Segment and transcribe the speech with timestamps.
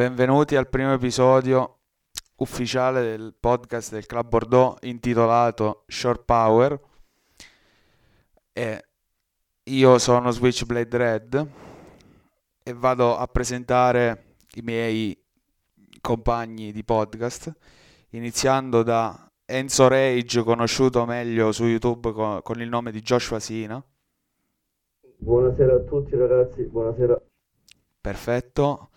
[0.00, 1.80] Benvenuti al primo episodio
[2.36, 6.80] ufficiale del podcast del Club Bordeaux intitolato Short Power.
[8.50, 8.84] E
[9.64, 11.48] io sono Switchblade Red
[12.62, 15.22] e vado a presentare i miei
[16.00, 17.54] compagni di podcast,
[18.12, 23.84] iniziando da Enzo Rage, conosciuto meglio su YouTube con, con il nome di Joshua Sina.
[25.18, 27.20] Buonasera a tutti ragazzi, buonasera.
[28.00, 28.89] Perfetto.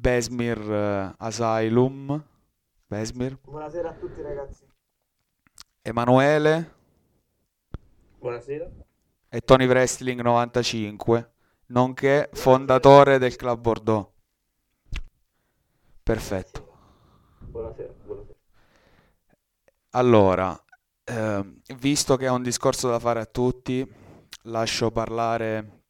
[0.00, 2.22] Besmir eh, Asylum.
[2.86, 3.36] Besmir.
[3.42, 4.64] Buonasera a tutti ragazzi.
[5.82, 6.74] Emanuele
[8.18, 8.70] Buonasera.
[9.28, 11.30] e Tony Wrestling 95,
[11.66, 14.10] nonché fondatore del Club Bordeaux.
[16.02, 16.66] Perfetto.
[17.40, 18.36] Buonasera, buonasera.
[19.90, 20.64] Allora,
[21.04, 23.86] ehm, visto che è un discorso da fare a tutti,
[24.42, 25.82] lascio parlare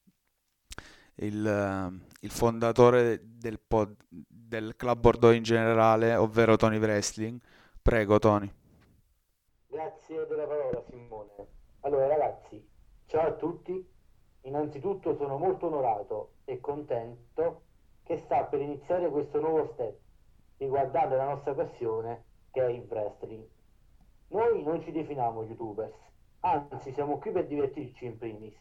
[1.17, 7.41] il, eh, il fondatore del, pod- del Club Bordeaux in generale, ovvero Tony Wrestling.
[7.81, 8.53] Prego, Tony.
[9.67, 11.47] Grazie della parola Simone.
[11.81, 12.67] Allora ragazzi,
[13.07, 13.87] ciao a tutti.
[14.43, 17.63] Innanzitutto sono molto onorato e contento
[18.03, 19.99] che sta per iniziare questo nuovo step
[20.59, 23.47] riguardante la nostra passione che è il wrestling.
[24.29, 25.97] Noi non ci definiamo youtubers,
[26.41, 28.57] anzi siamo qui per divertirci in primis.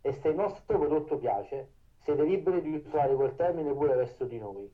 [0.00, 1.70] E se il nostro prodotto piace,
[2.04, 4.70] siete liberi di usare quel termine pure verso di noi.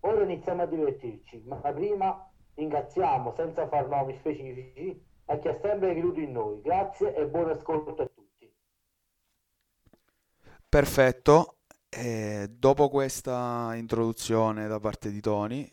[0.00, 5.92] Ora iniziamo a divertirci, ma prima ringraziamo senza far nomi specifici a chi ha sempre
[5.92, 6.60] creduto in noi.
[6.60, 8.54] Grazie e buon ascolto a tutti.
[10.68, 11.56] Perfetto.
[11.88, 15.66] E dopo questa introduzione da parte di Tony,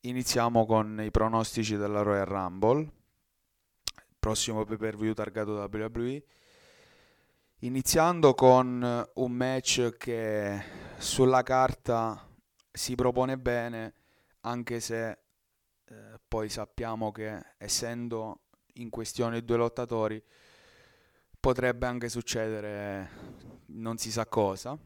[0.00, 2.88] iniziamo con i pronostici della Royal Rumble,
[4.18, 6.22] prossimo pay per view targato da WWE.
[7.64, 10.62] Iniziando con un match che
[10.98, 12.28] sulla carta
[12.70, 13.94] si propone bene,
[14.40, 18.42] anche se eh, poi sappiamo che essendo
[18.74, 20.22] in questione due lottatori
[21.40, 23.08] potrebbe anche succedere
[23.68, 24.78] non si sa cosa,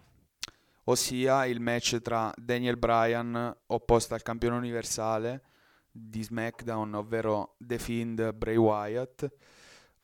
[0.85, 5.43] ossia il match tra Daniel Bryan opposto al campione universale
[5.91, 9.29] di SmackDown, ovvero The Fiend Bray Wyatt.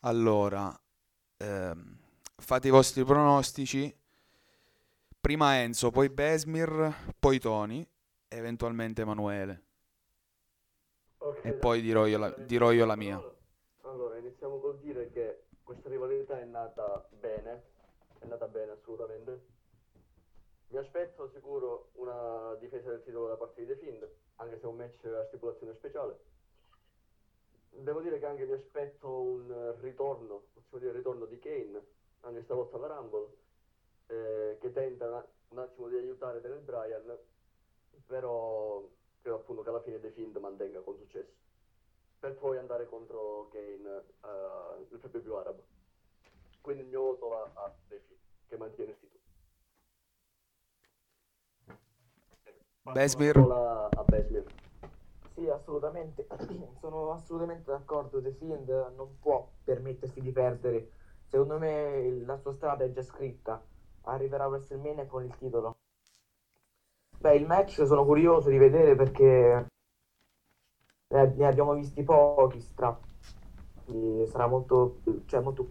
[0.00, 0.76] Allora,
[1.36, 1.94] ehm,
[2.36, 3.94] fate i vostri pronostici.
[5.20, 7.86] Prima Enzo, poi Besmir, poi Tony,
[8.28, 9.62] eventualmente Emanuele.
[11.18, 13.16] Ok, E poi dirò io la- dirò io la mia.
[13.82, 17.62] Allora, iniziamo col dire che questa rivalità è nata bene,
[18.18, 19.46] è nata bene assolutamente.
[20.68, 24.66] Mi aspetto sicuro una difesa del titolo da parte di The Fiend, anche se è
[24.66, 26.18] un match a stipulazione speciale.
[27.70, 31.82] Devo dire che anche mi aspetto un ritorno, possiamo dire ritorno di Kane,
[32.24, 33.28] anche stavolta alla Rumble,
[34.06, 37.18] eh, che tenta un attimo di aiutare Daniel Bryan,
[38.06, 38.86] però
[39.20, 41.44] credo appunto che alla fine The Fiend mantenga con successo
[42.24, 45.62] per poi andare contro Kane uh, il proprio più arabo.
[46.62, 49.22] Quindi il mio voto va a Defi, che mantiene il titolo.
[52.92, 53.36] Besmir?
[53.36, 54.44] la parola a Besmir.
[55.34, 56.26] Sì, assolutamente.
[56.80, 58.22] Sono assolutamente d'accordo.
[58.22, 60.92] The Fiend non può permettersi di perdere.
[61.34, 63.60] Secondo me la sua strada è già scritta.
[64.02, 65.78] Arriverà a WrestleMania con il titolo.
[67.18, 69.66] Beh, il match sono curioso di vedere perché
[71.08, 72.64] ne ne abbiamo visti pochi.
[73.84, 75.66] Quindi sarà molto, cioè, molto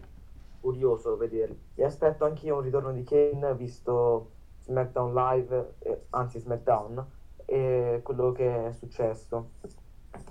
[0.60, 1.58] curioso vederli.
[1.76, 4.32] E aspetto anch'io un ritorno di Kane visto
[4.64, 7.10] SmackDown Live, eh, anzi SmackDown,
[7.46, 9.52] e quello che è successo.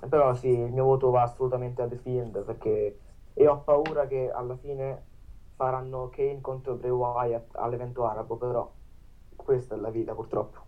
[0.08, 3.00] Però sì, il mio voto va assolutamente a The Fiend perché
[3.34, 5.12] e ho paura che alla fine
[5.56, 8.70] faranno Kane contro Bray Wyatt all'evento arabo, però
[9.36, 10.60] questa è la vita purtroppo.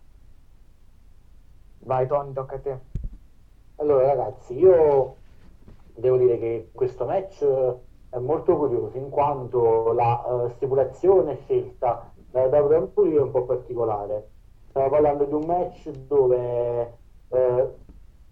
[1.79, 2.79] Vai Tony, tocca a te.
[3.77, 5.15] Allora ragazzi, io
[5.95, 7.75] devo dire che questo match eh,
[8.09, 14.29] è molto curioso in quanto la eh, stipulazione scelta da WWE è un po' particolare.
[14.69, 16.97] Stiamo parlando di un match dove
[17.29, 17.69] eh,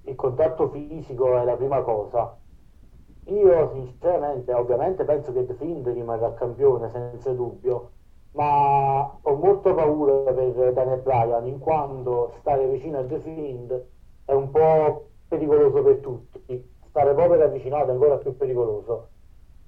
[0.04, 2.38] il contatto fisico è la prima cosa.
[3.28, 7.92] Io sinceramente, ovviamente penso che The Fiend rimarrà campione senza dubbio,
[8.32, 13.86] ma ho molto paura per Daniel Bryan in quanto stare vicino a The Fiend
[14.26, 16.74] è un po' pericoloso per tutti.
[16.88, 19.08] Stare proprio ravvicinato è ancora più pericoloso.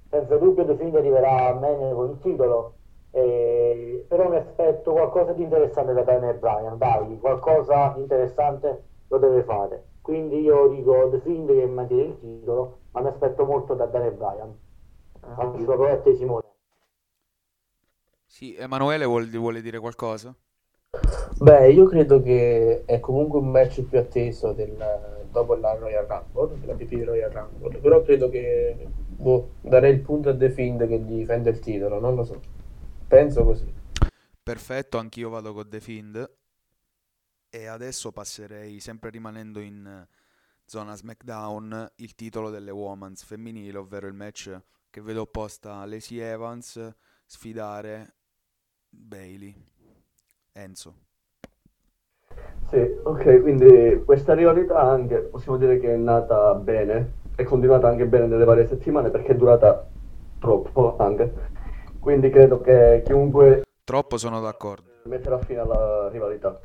[0.08, 2.74] Senza dubbio The Fiend arriverà a bene con il titolo,
[3.10, 9.18] eh, però mi aspetto qualcosa di interessante da Daniel Bryan, dai, qualcosa di interessante lo
[9.18, 9.84] deve fare.
[10.00, 14.14] Quindi io dico The Fiend che mantiene il titolo, ma mi aspetto molto da Daniel
[14.14, 14.56] Bryan.
[15.36, 16.44] Anche la parola a te Simone.
[18.26, 20.34] Sì, Emanuele vuol- vuole dire qualcosa?
[21.40, 24.76] Beh, io credo che è comunque un match più atteso del,
[25.30, 28.76] dopo la Royal Rumble, della PP Royal Rumble, però credo che
[29.08, 32.40] boh, darei il punto a The Fiend che difende il titolo, non lo so.
[33.06, 33.72] Penso così.
[34.42, 36.30] Perfetto, anch'io vado con The Fiend.
[37.50, 40.06] E adesso passerei, sempre rimanendo in
[40.68, 44.54] zona SmackDown, il titolo delle Women's femminile, ovvero il match
[44.90, 46.94] che vedo opposta Lacey Evans
[47.24, 48.14] sfidare
[48.90, 49.54] Bailey.
[50.52, 50.94] Enzo.
[52.68, 58.04] Sì, ok, quindi questa rivalità anche possiamo dire che è nata bene, è continuata anche
[58.04, 59.88] bene nelle varie settimane perché è durata
[60.38, 61.32] troppo anche.
[61.98, 64.90] Quindi credo che chiunque Troppo sono d'accordo.
[65.04, 66.60] metterà fine alla rivalità.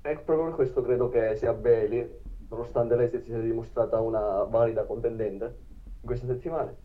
[0.00, 2.20] E proprio per questo credo che sia Bailey,
[2.52, 5.44] nonostante lei si sia dimostrata una valida contendente
[6.00, 6.76] in queste settimane,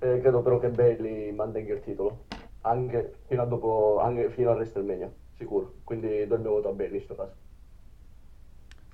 [0.00, 2.24] eh, credo però che Bailey mantenga il titolo,
[2.62, 5.74] anche fino a dopo, anche fino a WrestleMania, sicuro.
[5.84, 7.36] Quindi do il mio voto a Bailey in questo caso.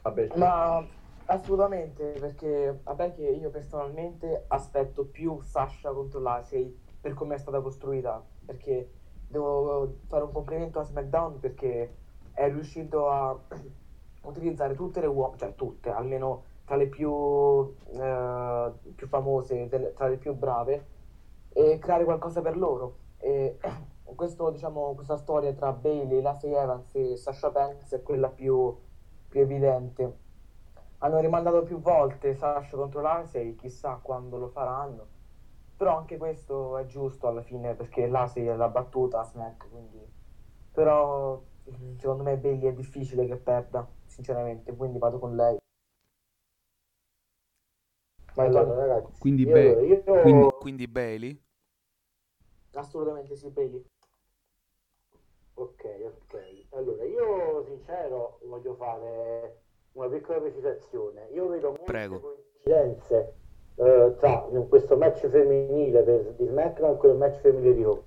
[0.03, 0.37] A.
[0.37, 0.87] Ma
[1.27, 7.61] assolutamente, perché vabbè che io personalmente aspetto più Sasha contro Lasey per come è stata
[7.61, 8.91] costruita, perché
[9.27, 11.95] devo fare un complimento a SmackDown perché
[12.33, 13.39] è riuscito a
[14.25, 20.09] utilizzare tutte le uomini, cioè tutte, almeno tra le più, eh, più famose, delle- tra
[20.09, 20.87] le più brave,
[21.53, 22.97] e creare qualcosa per loro.
[23.19, 23.59] E
[24.15, 28.76] questo, diciamo, questa storia tra Bailey, Lacey Evans e Sasha Banks è quella più,
[29.29, 30.19] più evidente.
[30.99, 35.06] Hanno rimandato più volte Sasha contro Lacey, chissà quando lo faranno.
[35.77, 40.12] Però anche questo è giusto alla fine perché Lacey l'ha battuta a Smack, quindi...
[40.73, 41.41] Però
[41.97, 45.58] secondo me Bailey è difficile che perda, sinceramente, quindi vado con lei.
[48.34, 48.76] Vai, Allora, Tony.
[48.76, 51.43] ragazzi, Quindi, io- Ba- io- quindi, quindi Bailey?
[52.75, 53.84] Assolutamente sì, Bailey.
[55.55, 56.66] Ok, ok.
[56.70, 59.62] Allora, io sincero voglio fare
[59.93, 61.28] una piccola precisazione.
[61.32, 62.20] Io vedo molte Prego.
[62.20, 63.34] coincidenze
[63.76, 68.05] eh, tra questo match femminile per, di SmackDown e quel match femminile di Raw,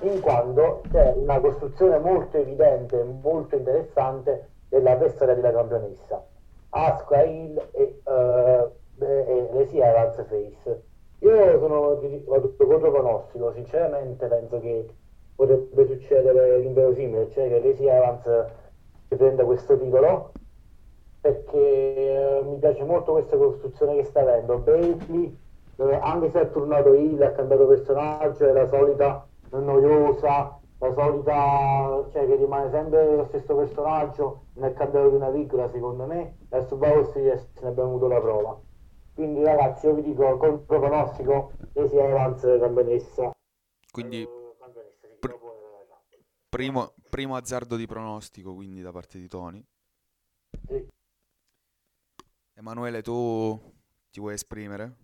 [0.00, 6.24] in quanto c'è una costruzione molto evidente e molto interessante della vera storia della campionessa.
[6.70, 8.68] Asuka Hill e, eh,
[8.98, 9.80] e Lacey
[10.28, 10.82] Face.
[11.20, 14.88] Io sono vado contro pronostico, sinceramente penso che
[15.34, 18.46] potrebbe succedere l'inverosimile, cioè che Lacey Evans
[19.08, 20.32] si prenda questo titolo
[21.20, 25.36] perché eh, mi piace molto questa costruzione che sta avendo Bailey
[25.76, 32.08] eh, anche se è tornato Hill ha cambiato personaggio è la solita noiosa la solita
[32.12, 36.62] cioè che rimane sempre lo stesso personaggio è cambiato di una virgola secondo me e
[36.66, 38.60] Survivor Series ne abbiamo avuto la prova
[39.14, 43.30] quindi ragazzi io vi dico contro pronostico Lacey Evans campionessa
[43.90, 45.38] Quindi Eh, campionessa, sì, pr-
[46.48, 49.64] primo, primo azzardo di pronostico quindi da parte di Tony.
[50.68, 50.88] sì.
[52.56, 53.14] Emanuele, tu
[54.10, 54.96] ti vuoi esprimere?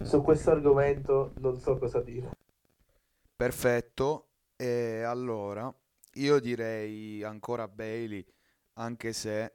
[0.00, 2.30] Su questo argomento non so cosa dire.
[3.36, 4.25] Perfetto.
[4.56, 5.74] E allora
[6.14, 8.24] io direi ancora Bailey,
[8.74, 9.54] anche se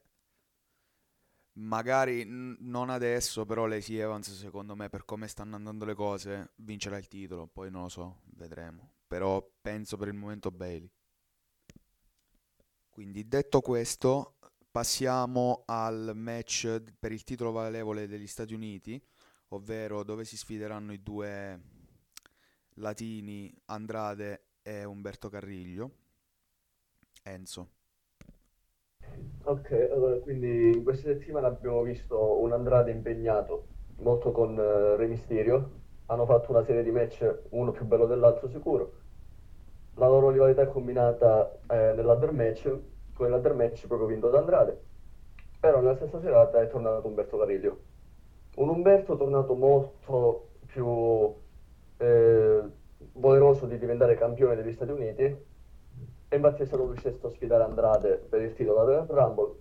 [1.53, 6.51] magari n- non adesso, però Lacey Evans secondo me per come stanno andando le cose
[6.57, 8.93] vincerà il titolo, poi non lo so, vedremo.
[9.07, 10.89] Però penso per il momento Bailey.
[12.89, 14.35] Quindi detto questo,
[14.69, 19.01] passiamo al match per il titolo valevole degli Stati Uniti,
[19.49, 21.59] ovvero dove si sfideranno i due
[22.75, 25.91] latini Andrade e Umberto Carriglio.
[27.23, 27.69] Enzo.
[29.43, 35.07] Ok, allora quindi in questa settimana abbiamo visto un Andrade impegnato molto con eh, Re
[35.07, 35.79] Mysterio.
[36.07, 38.99] Hanno fatto una serie di match, uno più bello dell'altro sicuro.
[39.95, 42.77] La loro rivalità è combinata eh, nell'ladder match,
[43.13, 44.79] con ladder match proprio vinto da Andrade.
[45.59, 47.79] Però nella stessa serata è tornato Umberto Carriglio.
[48.55, 51.33] Un Umberto tornato molto più
[51.97, 52.63] eh,
[53.13, 57.63] voleroso di diventare campione degli Stati Uniti e infatti è stato lui stesso a sfidare
[57.63, 59.59] Andrade per il titolo della Royal Rumble.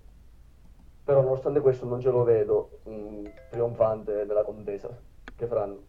[1.04, 4.96] Però nonostante questo non ce lo vedo mh, trionfante nella contesa
[5.34, 5.82] che faranno.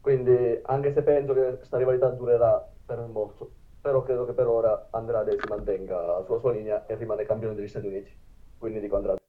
[0.00, 3.50] Quindi anche se penso che questa rivalità durerà per molto,
[3.80, 7.68] però credo che per ora Andrade si mantenga sulla sua linea e rimane campione degli
[7.68, 8.10] Stati Uniti.
[8.58, 9.20] Quindi dico Andrade.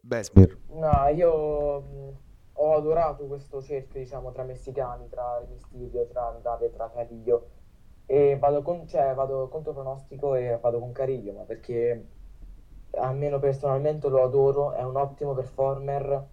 [0.00, 0.56] Besmer.
[0.68, 2.16] No, io mh,
[2.56, 7.48] ho adorato questo cerchio, diciamo, tra messicani, tra Re Mysterio, tra Andrade, tra Cariglio.
[8.06, 12.06] E vado con, cioè, vado contro pronostico e vado con Cariglio, ma perché
[12.98, 16.28] almeno personalmente lo adoro, è un ottimo performer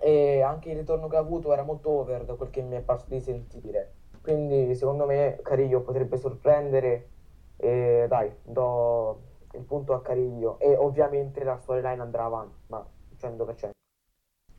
[0.00, 2.80] e anche il ritorno che ha avuto era molto over da quel che mi è
[2.80, 3.92] parso di sentire.
[4.22, 7.08] Quindi secondo me Cariglio potrebbe sorprendere
[7.56, 9.20] e dai, do
[9.52, 12.84] il punto a Cariglio e ovviamente la storyline andrà avanti, ma
[13.16, 13.75] 100%.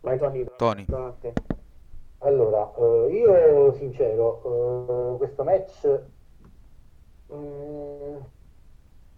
[0.02, 0.86] Vai Tony, Tony.
[2.20, 6.02] Allora, eh, io sincero, eh, questo match
[7.34, 8.16] mm,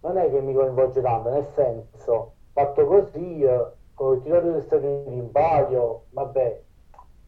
[0.02, 4.62] non è che mi coinvolge tanto, nel senso, fatto così, eh, con il titolo degli
[4.62, 6.62] Stati Uniti in palio, vabbè,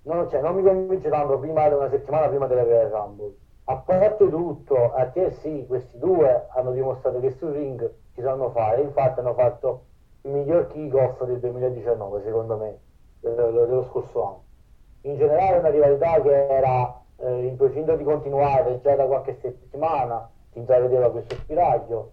[0.04, 3.36] non, cioè, non mi convince tanto prima di una settimana prima della Royal Rumble.
[3.66, 8.82] A parte tutto, a TLC questi due hanno dimostrato che sul ring ci sanno fare,
[8.82, 9.84] infatti hanno fatto
[10.24, 12.80] il miglior kick-off del 2019, secondo me,
[13.22, 14.44] dello, dello scorso anno.
[15.02, 20.30] In generale una rivalità che era eh, in procinto di continuare già da qualche settimana,
[20.52, 22.12] si intravedeva questo spiraglio.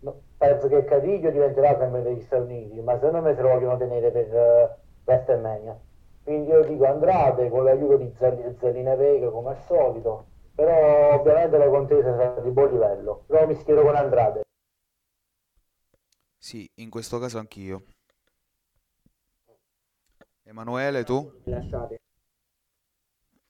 [0.00, 3.76] No, penso che Cadiglio diventerà campione degli Stati Uniti, ma secondo me se lo vogliono
[3.76, 5.78] tenere per uh, WrestleMania.
[6.22, 10.24] Quindi io dico Andrade con l'aiuto di Zelline Vega come al solito,
[10.54, 13.22] però ovviamente la contesa sarà di buon livello.
[13.26, 14.42] Però mi schiero con Andrade.
[16.36, 17.82] Sì, in questo caso anch'io.
[20.48, 21.28] Emanuele, tu?
[21.44, 21.96] Lasciate.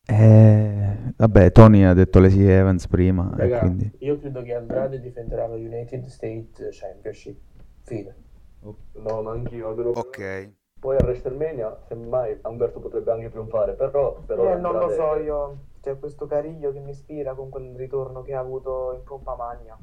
[0.09, 3.93] Eh, vabbè, Tony ha detto Lacey Evans prima, e Raga, quindi...
[3.99, 7.38] io credo che Andrade difenderà la United States Championship.
[7.83, 8.15] Fine.
[8.61, 9.69] No, ma anch'io.
[9.69, 14.23] almeno- Ok, Poi a WrestleMania, semmai, Umberto potrebbe anche trionfare, però...
[14.25, 17.75] però Eh, non lo Andrade- so io, c'è questo Cariglio che mi ispira con quel
[17.76, 19.76] ritorno che ha avuto in Pompa Magna.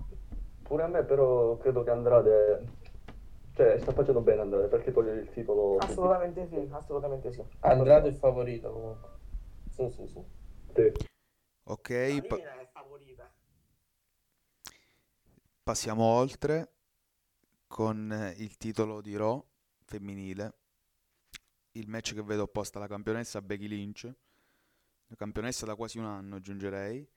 [0.63, 2.63] Pure a me, però, credo che Andrade...
[3.55, 5.77] Cioè, sta facendo bene Andrade, perché togliere il titolo...
[5.77, 7.43] Assolutamente sì, assolutamente sì.
[7.59, 9.09] Andrade è il favorito comunque.
[9.69, 10.23] Sì, sì, sì.
[10.73, 10.91] Sì.
[11.65, 13.31] ok, pa- è favorita.
[15.61, 16.73] passiamo oltre
[17.67, 19.43] con il titolo di Raw
[19.83, 20.57] femminile.
[21.71, 24.11] Il match che vedo opposta alla campionessa Becky Lynch,
[25.07, 27.07] la campionessa da quasi un anno aggiungerei,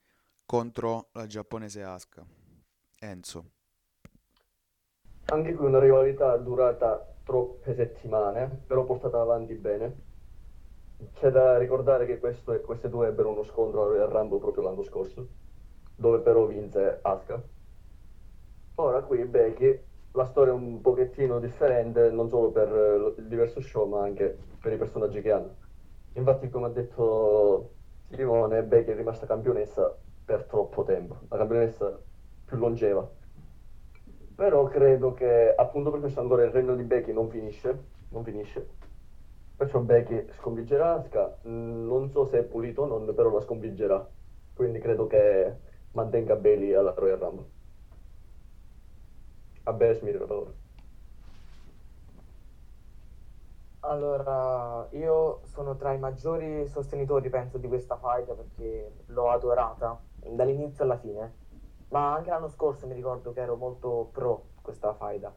[0.45, 2.26] contro la giapponese Asuka.
[2.99, 3.55] Enzo.
[5.26, 10.06] Anche qui una rivalità durata troppe settimane, però portata avanti bene.
[11.12, 15.28] C'è da ricordare che questo- queste due ebbero uno scontro al Rumble proprio l'anno scorso,
[15.95, 17.49] dove però vinse Asuka.
[18.78, 22.68] Ora qui Becky, la storia è un pochettino differente, non solo per
[23.16, 25.59] eh, il diverso show, ma anche per i personaggi che hanno.
[26.12, 27.78] Infatti, come ha detto
[28.09, 32.02] Simone, Becky è rimasta campionessa per troppo tempo, la campionessa
[32.45, 33.11] più longeva.
[34.37, 38.76] Però credo che appunto per questo ancora il regno di Becky non finisce, non finisce.
[39.57, 44.12] Perciò Becky sconfiggerà Asuka, Mm, non so se è pulito o non, però la sconfiggerà.
[44.52, 45.61] Quindi credo che
[45.93, 47.50] mantenga Bailey alla Royal Rumble.
[49.66, 50.57] A Besmir parola.
[53.81, 60.83] Allora, io sono tra i maggiori sostenitori, penso, di questa fight perché l'ho adorata dall'inizio
[60.85, 61.45] alla fine.
[61.88, 65.33] Ma anche l'anno scorso mi ricordo che ero molto pro questa faida.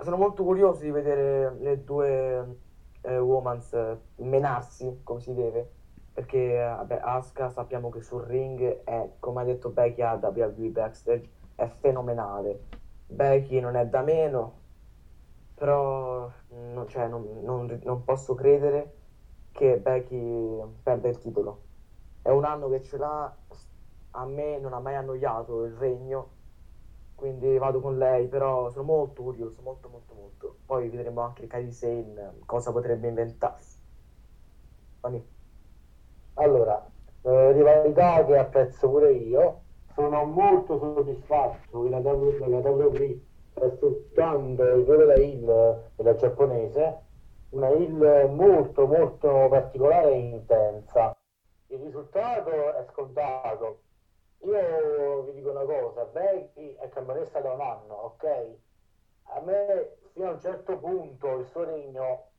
[0.00, 2.58] Sono molto curioso di vedere le due
[3.02, 5.70] eh, womans eh, menarsi come si deve.
[6.12, 10.68] Perché eh, vabbè, Asuka sappiamo che sul ring è, come ha detto Becky a WWE
[10.70, 12.68] Backstage, è fenomenale.
[13.06, 14.58] Becky non è da meno,
[15.54, 18.94] però non, cioè, non- non- non posso credere
[19.52, 21.66] che Becky perda il titolo.
[22.22, 23.36] È un anno che ce l'ha,
[24.12, 26.28] a me non ha mai annoiato il regno,
[27.14, 30.56] quindi vado con lei, però sono molto curioso, molto molto molto.
[30.64, 33.62] Poi vedremo anche Kairi Sane cosa potrebbe inventare.
[35.00, 35.26] Tony.
[36.34, 36.82] Allora,
[37.22, 39.62] eh, rivalità che apprezzo pure io.
[39.92, 46.98] Sono molto soddisfatto che la WWE sta sfruttando il ruolo da heel della giapponese,
[47.50, 51.14] una heel molto molto particolare e intensa.
[51.66, 53.80] Il risultato è scontato.
[54.42, 58.56] Io vi dico una cosa, Becky è campionessa da un anno, ok?
[59.24, 62.30] A me fino a un certo punto il suo regno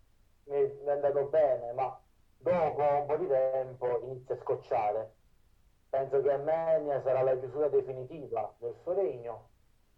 [0.46, 2.00] mi è andato bene, ma
[2.38, 5.14] dopo un po' di tempo inizia a scocciare.
[5.90, 9.50] Penso che a Mania sarà la chiusura definitiva del suo regno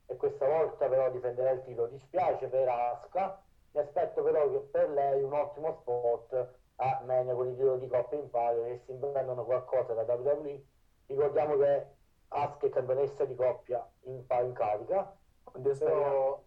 [0.07, 1.87] e questa volta però difenderà il titolo.
[1.87, 3.41] Dispiace per Asuka,
[3.71, 7.87] mi aspetto però che per lei un ottimo spot a Mania con il titolo di
[7.87, 10.71] Coppa in palio che si inventano qualcosa da WWE.
[11.05, 11.85] Ricordiamo che
[12.29, 15.15] Asuka è campionessa di coppia in, in carica,
[15.61, 16.43] però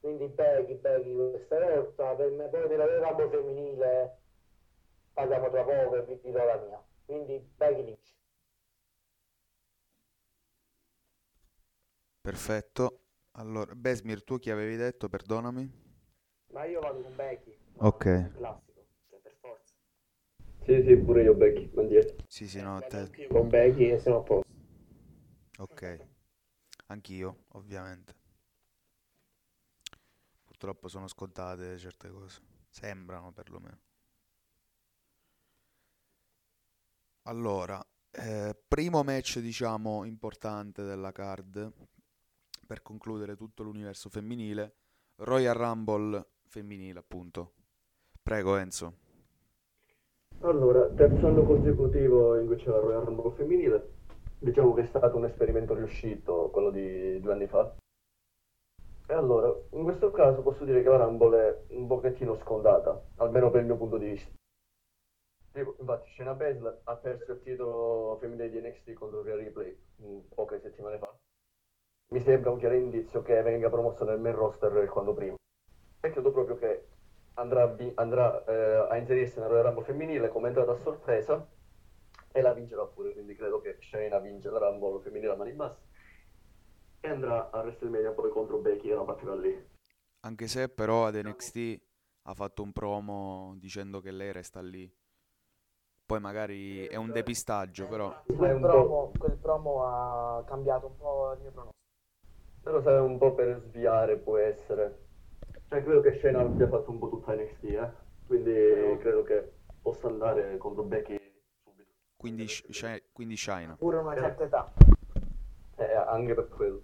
[0.00, 4.18] quindi Becky, Becky questa volta per me poi nella ramo femminile
[5.14, 8.14] parliamo tra poco e vi dirò la mia quindi Becky Lynch
[12.20, 13.04] Perfetto.
[13.36, 15.08] Allora, Besmir, tu chi avevi detto?
[15.08, 15.70] Perdonami.
[16.52, 17.56] Ma io vado con Becky.
[17.76, 18.32] Ok.
[18.34, 18.65] Classico.
[20.66, 22.24] Sì, sì, pure io Becky, mandietto.
[22.26, 23.28] Sì, sì, no, te...
[23.28, 24.50] Con Becky e siamo a posto.
[25.58, 26.06] Ok.
[26.86, 28.14] Anch'io, ovviamente.
[30.44, 32.40] Purtroppo sono scontate certe cose.
[32.68, 33.78] Sembrano perlomeno.
[37.22, 37.80] Allora,
[38.10, 41.72] eh, primo match, diciamo, importante della card
[42.66, 44.74] per concludere tutto l'universo femminile.
[45.18, 47.54] Royal Rumble femminile, appunto.
[48.20, 49.04] Prego, Enzo.
[50.40, 53.94] Allora, terzo anno consecutivo in cui c'è la Royal Rumble femminile.
[54.38, 57.74] Diciamo che è stato un esperimento riuscito, quello di due anni fa.
[59.08, 63.50] E allora, in questo caso posso dire che la Rumble è un pochettino scontata, almeno
[63.50, 64.30] per il mio punto di vista.
[65.54, 70.60] Infatti, Shayna Baszler ha perso il titolo femminile di NXT contro Rhea Ripley mm, poche
[70.60, 71.16] settimane fa.
[72.08, 75.34] Mi sembra un chiaro indizio che venga promossa nel main roster quanto prima.
[76.00, 76.84] E credo proprio che
[77.36, 81.46] andrà, andrà, eh, a inserirsi nella Royal Rumble femminile come entrata a sorpresa
[82.32, 85.80] e la vincerà pure, quindi credo che Shayna vince la Rumble femminile a mani basse
[87.00, 89.68] e andrà a WrestleMania poi contro Becky e la batterà lì.
[90.20, 91.80] Anche se però ad NXT
[92.22, 94.92] ha fatto un promo dicendo che lei resta lì.
[96.04, 101.32] Poi magari è un depistaggio, però Sai Quel promo, quel promo ha cambiato un po'
[101.34, 101.84] il mio pronostico.
[102.62, 105.05] però sai un po' per sviare può essere.
[105.68, 107.90] Cioè credo che Shayna abbia fatto un po' tutta NXT, eh.
[108.26, 111.18] Quindi credo che possa andare contro Becky
[111.64, 111.90] subito.
[112.16, 113.76] quindi, Sh- quindi Shayna.
[113.76, 114.72] Pure una certa età.
[115.76, 116.82] Eh, anche per quello.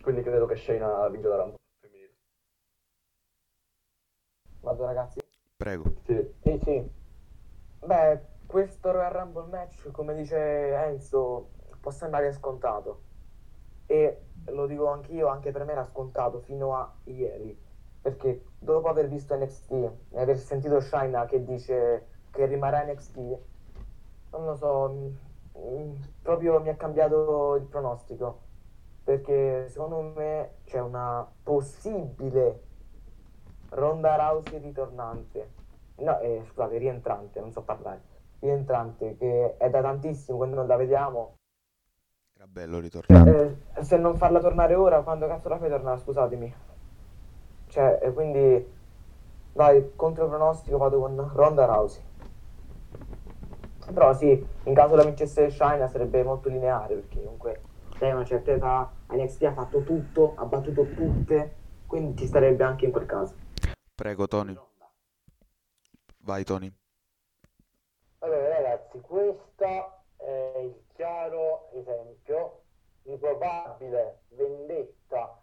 [0.00, 2.12] Quindi credo che Shayna vinca la Rumble femminile.
[4.60, 5.20] Vado ragazzi.
[5.56, 5.92] Prego.
[6.04, 6.34] Sì.
[6.42, 6.90] Sì, sì.
[7.84, 13.02] Beh, questo Royal Rumble match, come dice Enzo, può sembrare scontato.
[13.86, 17.58] E lo dico anch'io, anche per me era scontato fino a ieri.
[18.00, 19.72] Perché dopo aver visto NXT
[20.10, 23.16] e aver sentito Shayna che dice che rimarrà NXT,
[24.30, 25.18] non lo so, mi-
[25.54, 28.44] mi- proprio mi ha cambiato il pronostico.
[29.02, 32.64] Perché secondo me c'è una possibile
[33.70, 35.54] Ronda Rousey ritornante.
[35.96, 38.02] No, eh, scusate, rientrante, non so parlare.
[38.38, 41.38] Rientrante, che è da tantissimo quando non la vediamo.
[42.46, 43.58] Era bello ritornare.
[43.74, 46.00] Eh, se non farla tornare ora, quando cazzo la fai tornare?
[46.00, 46.54] Scusatemi.
[47.68, 48.72] Cioè, eh, quindi,
[49.52, 52.02] dai, contro pronostico vado con Ronda Rousey.
[53.92, 57.62] Però sì, in caso la vincesse Shayna sarebbe molto lineare, perché comunque
[57.98, 61.54] lei una certa età, NXT ha fatto tutto, ha battuto tutte,
[61.86, 63.34] quindi ci starebbe anche in quel caso.
[63.94, 64.58] Prego, Tony.
[66.18, 66.72] Vai, Tony.
[68.18, 69.64] Allora ragazzi, questo
[70.16, 72.62] è il chiaro esempio
[73.02, 75.40] di probabile vendetta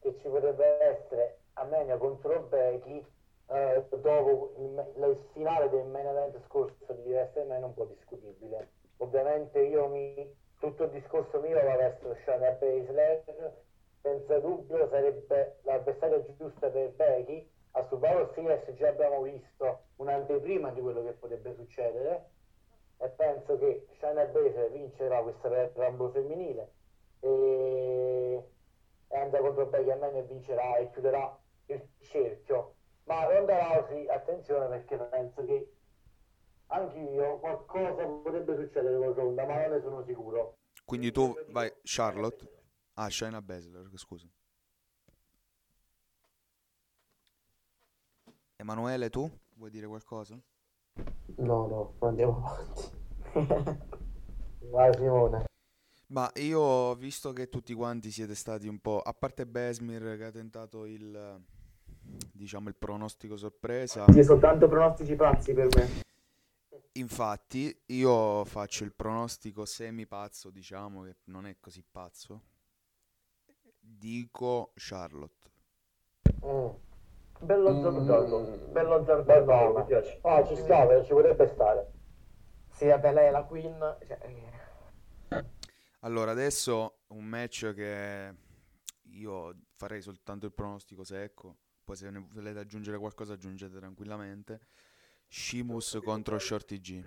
[0.00, 3.04] che ci potrebbe essere Armenia contro Becky
[3.46, 8.72] eh, dopo il, il finale del main event scorso di WrestleMania un po' discutibile.
[8.98, 13.54] Ovviamente io mi tutto il discorso mio va verso Shayna Baszler,
[14.02, 17.48] senza dubbio sarebbe l'avversaria giusta per Becky.
[17.72, 22.30] A Survivor Series già abbiamo visto un'anteprima di quello che potrebbe succedere
[23.00, 26.72] e penso che Shayna Baszler vincerà questa Royal Rumble femminile
[27.20, 28.44] e,
[29.08, 32.74] e andrà contro Becky Almeno e vincerà e chiuderà il cerchio.
[33.04, 35.72] Ma Ronda Rousey, attenzione perché penso che
[36.66, 40.58] anch'io qualcosa potrebbe succedere con Ronda, ma non ne sono sicuro.
[40.84, 42.46] Quindi tu vai, Charlotte.
[42.94, 44.26] Ah, Shayna Baszler, scusa.
[48.56, 50.36] Emanuele, tu vuoi dire qualcosa?
[51.36, 52.96] No, no, andiamo avanti.
[54.70, 55.44] Vai Simone.
[56.08, 60.30] Ma io, visto che tutti quanti siete stati un po', a parte Besmir che ha
[60.30, 61.38] tentato il,
[62.32, 66.06] diciamo, il pronostico sorpresa, Sì, soltanto pronostici pazzi per me.
[66.92, 72.42] infatti io faccio il pronostico semi pazzo, diciamo, che non è così pazzo.
[73.78, 75.50] Dico Charlotte.
[76.44, 76.68] Mm.
[77.40, 77.86] Bello Mm.
[77.86, 78.40] azzardato,
[78.72, 80.18] bello Beh, azzardato, no, mi piace.
[80.22, 81.92] Ah, ci sta, però ci potrebbe stare.
[82.70, 83.96] Sì, vabbè, lei è la queen.
[84.06, 85.44] Cioè, eh,
[86.00, 88.34] Allora, adesso un match che
[89.10, 94.60] io farei soltanto il pronostico secco, poi se ne volete aggiungere qualcosa aggiungete tranquillamente.
[95.28, 97.04] Shimus contro Shorty G.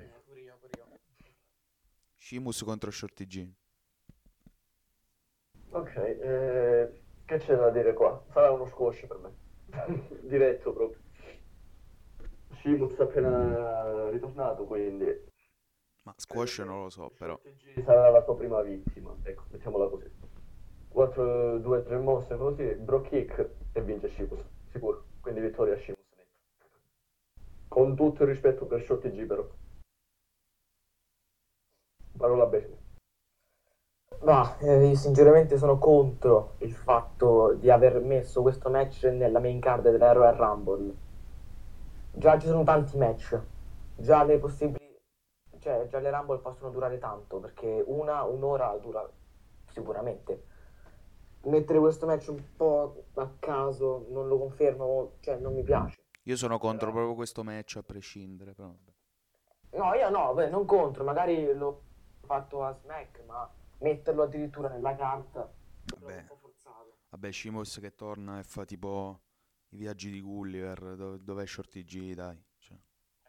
[2.17, 3.49] Shimus contro Shorty G.
[5.71, 8.21] Ok, eh, che c'è da dire qua?
[8.31, 9.31] Sarà uno squash per me.
[10.21, 10.99] Diretto proprio.
[12.59, 15.05] Shimus è appena ritornato, quindi
[16.03, 17.39] Ma squash non lo so, però.
[17.83, 20.09] Sarà la sua prima vittima, ecco, mettiamola così.
[20.89, 25.05] 4, 2, 3 mosse così, bro kick e vince Shimus, sicuro.
[25.21, 25.99] Quindi vittoria a Shimus.
[27.67, 29.47] Con tutto il rispetto per Shorty G però.
[32.17, 32.77] Parola bestia.
[34.23, 39.59] Ma eh, io sinceramente sono contro il fatto di aver messo questo match nella main
[39.59, 40.95] card della Royal Rumble.
[42.11, 43.39] Già ci sono tanti match,
[43.95, 44.95] già le possibili,
[45.57, 49.09] cioè già le Rumble possono durare tanto perché una, un'ora dura
[49.71, 50.45] sicuramente.
[51.45, 55.97] Mettere questo match un po' a caso, non lo confermo, cioè non mi piace.
[56.25, 58.71] Io sono contro proprio questo match a prescindere, però.
[59.71, 61.81] No, io no, beh, non contro, magari l'ho
[62.23, 63.49] fatto a Smack, ma
[63.81, 65.51] metterlo addirittura nella carta
[65.99, 66.17] Vabbè.
[66.17, 66.95] un po' forzato.
[67.09, 69.21] Vabbè, Shimos che torna e fa tipo
[69.69, 72.41] i viaggi di Gulliver, dove, dov'è Shorty G, dai.
[72.57, 72.77] Cioè,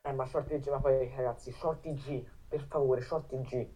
[0.03, 3.69] Eh, ma Shorty G, ma poi ragazzi, Shorty G, per favore, Shorty G.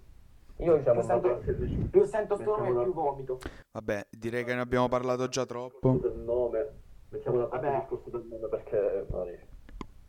[0.59, 1.43] Io più sento,
[1.91, 3.39] più sento sto nome Mettiamo più vomito.
[3.73, 5.99] Vabbè, direi che ne abbiamo parlato già troppo.
[5.99, 6.83] del nome.
[7.11, 7.77] Mettiamo una parte Vabbè.
[7.77, 9.07] il discorso del nome perché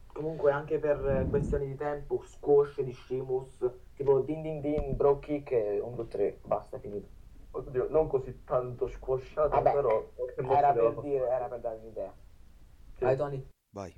[0.08, 5.20] Comunque anche per eh, questioni di tempo, squash di Shimus, tipo din din din, bro
[5.20, 7.08] kick e 1, 2, 3, basta, finito.
[7.52, 10.04] oddio, non così tanto squasciato, Vabbè, però
[10.36, 12.14] Era per dire, era per dare un'idea.
[12.94, 13.04] Sì.
[13.04, 13.48] Vai Tony.
[13.72, 13.94] Vai.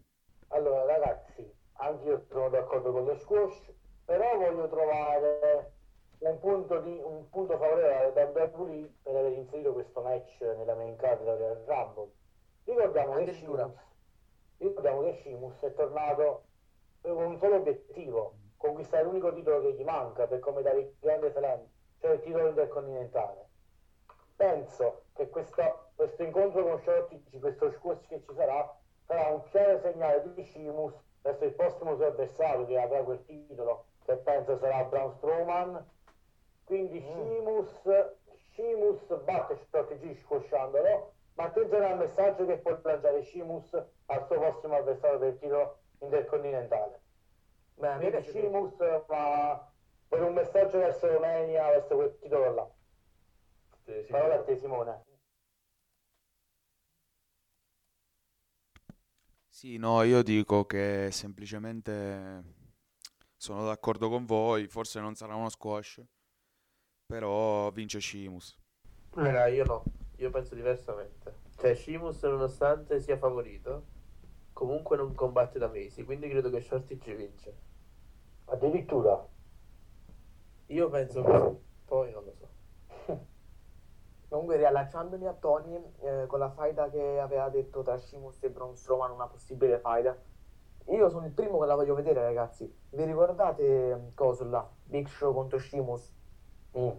[0.47, 3.73] Allora ragazzi, anche io sono d'accordo con lo squash,
[4.05, 5.73] però voglio trovare
[6.19, 10.95] un punto, di, un punto favorevole da WWE per aver inserito questo match nella main
[10.95, 12.11] card Royal Rumble.
[12.63, 13.33] Ricordiamo che.
[13.33, 13.71] Sheamus,
[14.57, 16.43] ricordiamo che Sheamus è tornato
[17.01, 21.65] con un solo obiettivo, conquistare l'unico titolo che gli manca per come dare grande slam,
[22.01, 23.47] cioè il titolo intercontinentale.
[24.35, 29.79] Penso che questa- questo incontro con Shorty, questo squash che ci sarà, sarà un chiaro
[29.79, 34.83] segnale di Sheamus verso il prossimo suo avversario che avrà quel titolo, che penso sarà
[34.83, 35.89] Braun Strowman.
[36.65, 37.71] Quindi Sheamus,
[38.53, 43.73] Sheamus batte Shorty G squasciandolo, ma attenzione al messaggio che può lanciare Sheamus
[44.07, 47.07] al suo prossimo avversario del titolo intercontinentale.
[47.79, 48.75] Beh, a me Quindi piace Sheamus
[49.07, 49.71] va
[50.09, 52.69] per un messaggio verso Romania, verso quel titolo là.
[53.85, 55.03] Sì, sì, Parola a te Simone.
[59.47, 62.43] Sì, no, io dico che semplicemente
[63.37, 66.03] sono d'accordo con voi, forse non sarà uno squash,
[67.05, 68.57] però vince Shimus.
[69.11, 69.83] Raga, io no,
[70.17, 71.33] io penso diversamente.
[71.57, 73.85] Cioè, Shimus, nonostante sia favorito,
[74.51, 77.68] comunque non combatte da mesi, quindi credo che Shorty ci vince.
[78.49, 79.27] Addirittura.
[80.67, 82.47] Io penso così, poi non lo so.
[84.29, 88.75] Comunque, riallacciandomi a Tony eh, con la faida che aveva detto tra Sheamus e Braun
[88.75, 90.15] Strowman, una possibile faida,
[90.85, 92.71] io sono il primo che la voglio vedere, ragazzi.
[92.89, 94.67] Vi ricordate coso là?
[94.83, 96.13] Big Show contro Sheamus?
[96.77, 96.89] Mm.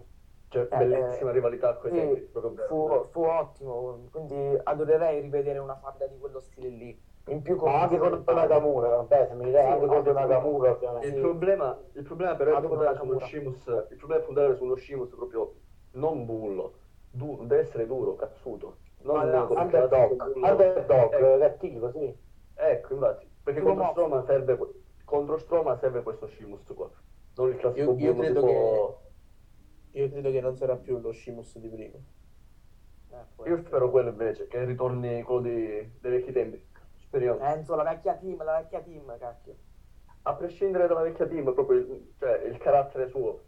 [0.47, 2.29] Cioè, Eh, bellissima eh, rivalità a quei sì.
[2.67, 7.01] Fu, fu ottimo, quindi adorerei rivedere una faida di quello stile lì.
[7.25, 11.07] In più Ma anche con Nakamura, vabbè, se mi dai Sì, anche contro ovviamente.
[11.07, 13.25] Il problema, il problema però è con puntare sullo Nakamura.
[13.27, 15.55] Sheamus, il problema è puntare sullo Sheamus proprio
[15.91, 16.79] non bullo,
[17.09, 18.79] du- deve essere duro, cazzuto.
[19.03, 22.15] Non Ma no, con Underdog, underdog, Ecco, cattivo, sì.
[22.53, 23.89] ecco, infatti, perché contro.
[23.91, 24.57] Strowman serve,
[25.03, 26.89] contro Strowman serve questo Sheamus qua,
[27.35, 29.01] non il classico Io- io bullo credo tipo...
[29.93, 31.97] Io credo che non sarà più lo Shimus di prima.
[33.11, 36.69] Eh, Io spero quello invece, che ritorni quello di- dei vecchi tempi.
[37.11, 37.41] Speriamo.
[37.41, 39.57] Enzo, la vecchia team, la vecchia team, cacchio.
[40.21, 43.43] A prescindere dalla vecchia team, proprio il, cioè, il carattere suo.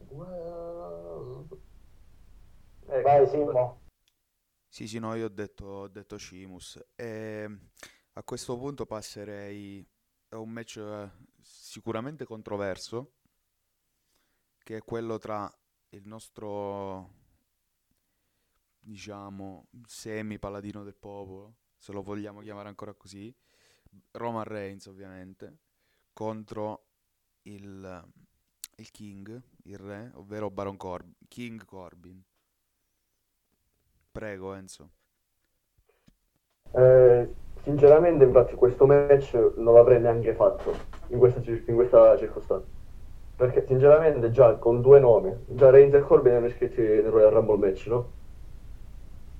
[0.00, 1.46] Ecco.
[2.86, 3.82] Vai Simo.
[4.66, 6.84] Sì, sì, no, io ho detto, ho detto Sheamus.
[6.96, 7.58] E
[8.14, 9.88] a questo punto passerei
[10.30, 11.08] a un match eh,
[11.40, 13.12] sicuramente controverso,
[14.58, 15.48] che è quello tra
[15.90, 17.10] il nostro,
[18.80, 23.30] diciamo, semi-paladino del popolo, se lo vogliamo chiamare ancora così,
[24.12, 25.58] Roman Reigns ovviamente,
[26.14, 26.84] contro
[27.42, 28.04] il,
[28.76, 32.22] il King, il re, ovvero Baron Corbin, King Corbin.
[34.10, 34.90] Prego Enzo.
[36.70, 40.74] Eh, sinceramente, infatti, questo match non l'avrei neanche fatto
[41.08, 42.66] in questa, in questa circostanza.
[43.36, 47.58] Perché, sinceramente, già con due nomi, già Reigns e Corbin erano iscritti nel Royal Rumble
[47.58, 48.22] match, no?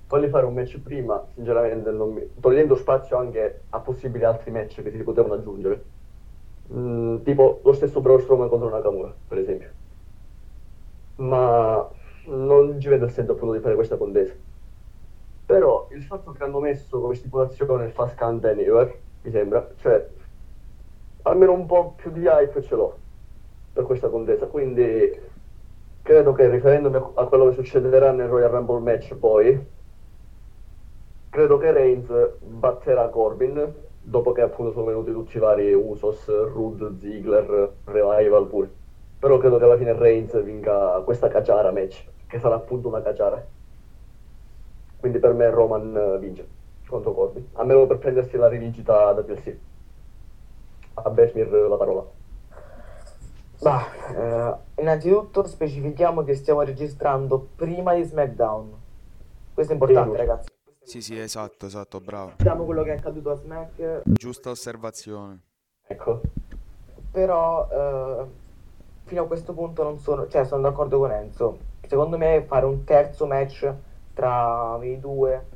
[0.06, 2.30] Farli fare un match prima, sinceramente, mi...
[2.40, 5.84] togliendo spazio anche a possibili altri match che si potevano aggiungere.
[6.72, 9.68] Mm, tipo lo stesso Braun Strowman contro Nakamura, per esempio.
[11.16, 11.88] Ma
[12.26, 14.32] non ci vedo il senso appunto di fare questa contesa.
[15.46, 20.06] Però il fatto che hanno messo come stipulazione il Fast Count Anywhere, mi sembra, cioè
[21.22, 22.98] almeno un po' più di hype ce l'ho
[23.72, 25.20] per questa contesa, quindi
[26.02, 29.58] credo che riferendomi a quello che succederà nel Royal Rumble match poi,
[31.34, 37.00] credo che Reigns batterà Corbin dopo che appunto sono venuti tutti i vari Usos, Rud,
[37.00, 38.70] Ziggler, Revival pure.
[39.18, 43.44] Però credo che alla fine Reigns vinca questa cacciara match, che sarà appunto una cacciara.
[45.00, 46.46] Quindi per me Roman vince
[46.86, 49.56] contro Corbin, a meno per prendersi la rivincita da TLC.
[50.94, 52.04] A Besmir la parola.
[53.62, 53.80] Ma,
[54.14, 58.72] eh, innanzitutto specifichiamo che stiamo registrando prima di SmackDown.
[59.52, 60.53] Questo è importante, Sì, ragazzi.
[60.84, 62.30] Sì, sì, esatto, esatto, bravo.
[62.30, 65.40] Sappiamo quello che è accaduto a Smack, Giusta osservazione.
[65.86, 66.20] Ecco.
[67.10, 68.26] però eh,
[69.04, 71.58] fino a questo punto non sono, cioè sono d'accordo con Enzo.
[71.86, 73.72] Secondo me fare un terzo match
[74.14, 75.46] tra i due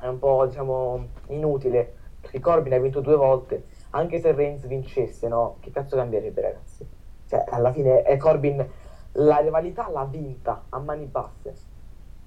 [0.00, 5.26] è un po', diciamo, inutile, perché Corbin ha vinto due volte, anche se Reigns vincesse,
[5.28, 5.56] no?
[5.60, 6.86] Che cazzo cambierebbe, ragazzi?
[7.26, 8.64] Cioè, alla fine è Corbin,
[9.12, 11.54] la rivalità l'ha vinta a mani basse.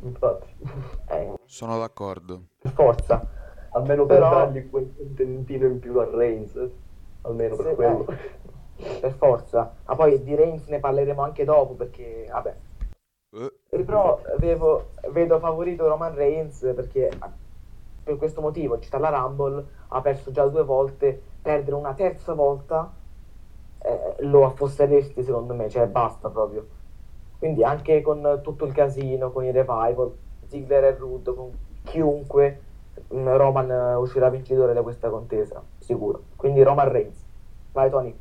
[0.02, 0.48] Infatti.
[1.10, 2.44] Eh, Sono d'accordo.
[2.62, 3.26] per forza.
[3.72, 6.56] Almeno per Però- dargli quel contentino in più a Reigns.
[7.22, 8.06] Almeno per Se- quello.
[8.78, 9.74] eh, per forza.
[9.86, 12.56] Ma poi di Reigns ne parleremo anche dopo perché, vabbè.
[13.32, 17.10] Eh, E Però avevo- vedo favorito Roman Reigns perché
[18.04, 22.92] per questo motivo, città la Rumble, ha perso già due volte, perdere una terza volta
[23.82, 26.68] eh, lo affosseresti secondo me, cioè basta proprio.
[27.40, 30.16] Quindi anche con tutto il casino, con i revival,
[30.48, 32.66] Ziggler e Rudd, con chiunque,
[33.10, 36.30] Roman eh, uscirà vincitore da questa contesa, sicuro.
[36.36, 37.28] Quindi Roman Reigns.
[37.72, 38.20] Vai Tony.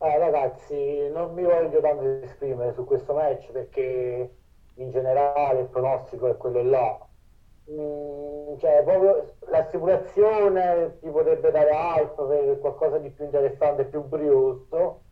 [0.00, 4.38] Eh, ragazzi, non mi voglio tanto esprimere su questo match perché
[4.74, 7.08] in generale il pronostico è quello là.
[7.70, 13.86] Mm, cioè, proprio la stipulazione ti potrebbe dare hype per qualcosa di più interessante e
[13.86, 15.07] più brioso,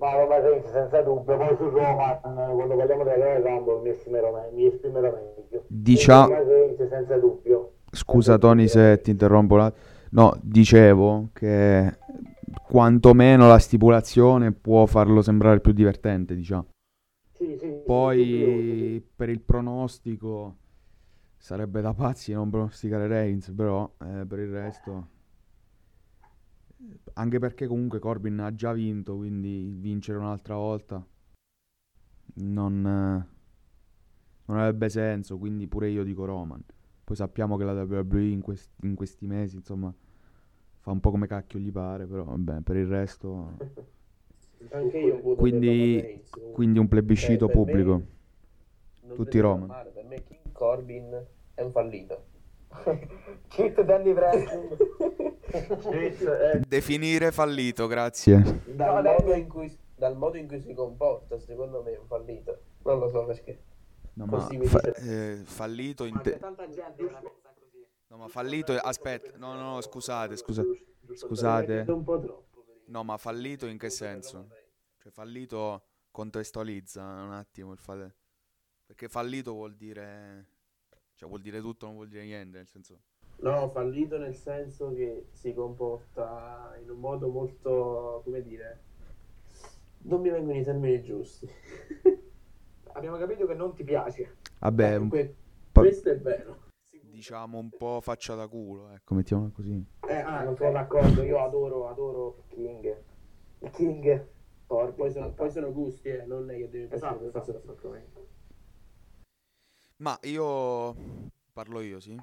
[0.00, 1.36] ma Roman Reigns senza dubbio.
[1.36, 5.64] Poi su Roman, quando parliamo della Royal Rumble, mi esprimerò, me- mi esprimerò meglio.
[5.66, 7.72] Dicia- Roman Reigns senza dubbio.
[7.92, 9.84] Scusa Tony se ti interrompo attimo.
[10.12, 11.98] No, dicevo che
[12.66, 16.68] quantomeno la stipulazione può farlo sembrare più divertente, diciamo.
[17.32, 20.56] Sì, sì, sì, Poi per il pronostico
[21.36, 25.06] sarebbe da pazzi non pronosticare Reigns, però eh, per il resto
[27.14, 31.04] anche perché comunque Corbin ha già vinto, quindi vincere un'altra volta
[32.34, 33.28] non, eh,
[34.46, 36.62] non avrebbe senso, quindi pure io dico Roman.
[37.04, 39.92] Poi sappiamo che la WWE in, quest- in questi mesi, insomma,
[40.78, 43.56] fa un po' come cacchio gli pare, però vabbè, per il resto
[44.70, 46.54] Anche io Quindi- Reigns, comunque.
[46.54, 48.02] quindi un plebiscito Cioè, pubblico.
[49.14, 49.66] Tutti Roman.
[49.66, 52.24] male, Per me King Corbin è un fallito.
[53.48, 54.76] Cheat Danny Wrestling.
[56.66, 58.62] Definire fallito, grazie.
[58.66, 62.60] Dal, modo in cui, dal modo in cui si comporta, secondo me è un fallito.
[62.84, 63.62] Non lo so perché.
[64.14, 66.38] No, ma fa- eh, fallito in te-.
[68.08, 70.64] No, ma fallito, aspetta, no, no, scusate, scusa-
[71.14, 71.84] scusate.
[71.84, 72.62] È un po' troppo.
[72.64, 74.48] per il- No, ma fallito in che senso?
[74.98, 78.12] Cioè, fallito contestualizza un attimo il fall...
[78.84, 80.48] Perché fallito vuol dire...
[81.14, 83.00] Cioè, vuol dire tutto, non vuol dire niente, nel senso...
[83.42, 88.82] No, fallito nel senso che si comporta in un modo molto, come dire,
[90.02, 91.48] non mi vengono i termini giusti.
[92.92, 94.36] Abbiamo capito che non ti piace.
[94.58, 95.36] Vabbè, Eh, que-
[95.72, 96.68] po'- questo è vero.
[96.90, 99.82] diciamo un po' faccia da culo, ecco, mettiamola così.
[100.06, 101.22] Eh, ah, non sono d'accordo.
[101.22, 103.02] Io adoro, adoro King.
[103.60, 104.28] Il King.
[104.66, 104.94] Corbin.
[104.96, 107.96] Poi sono, poi sono gusti, eh, non è che devi piacere Esatto, esatto.
[109.96, 110.94] Ma io...
[111.52, 112.16] Parlo io, sì?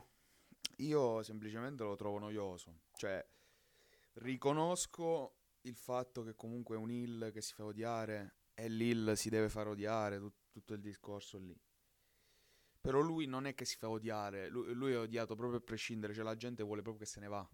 [0.78, 2.82] Io semplicemente lo trovo noioso.
[2.94, 3.26] Cioè,
[4.14, 9.30] riconosco il fatto che comunque è un Hill che si fa odiare e l'Hill si
[9.30, 11.56] deve far odiare, tut- tutto il discorso lì.
[12.80, 16.14] Però lui non è che si fa odiare, lui, lui è odiato proprio a prescindere,
[16.14, 17.48] cioè la gente vuole proprio che se ne va.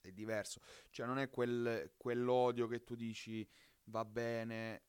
[0.00, 0.60] È diverso.
[0.90, 3.46] Cioè non è quel, quell'odio che tu dici
[3.84, 4.82] va bene,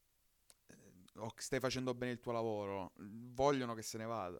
[0.68, 0.76] eh,
[1.16, 4.40] o stai facendo bene il tuo lavoro, vogliono che se ne vada.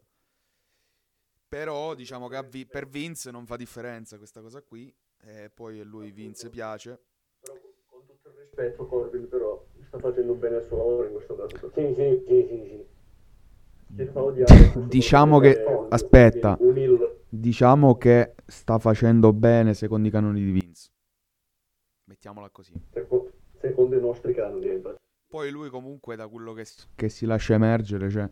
[1.48, 4.92] Però diciamo che Vi- per Vince non fa differenza questa cosa qui,
[5.24, 6.98] e poi a lui Vince piace.
[7.40, 7.54] Però
[7.86, 11.56] con tutto il rispetto Corbin però sta facendo bene il suo lavoro in questo caso.
[11.74, 12.86] Sì, sì, sì, sì, sì.
[14.88, 16.58] Diciamo che- Eh, aspetta.
[17.28, 20.90] Diciamo che sta facendo bene secondo i canoni di Vince.
[22.04, 22.72] Mettiamola così.
[22.92, 23.30] seco-
[23.60, 24.96] Secondo i nostri canoni, infatti.
[25.28, 28.28] Poi lui comunque da quello che, che si lascia emergere, cioè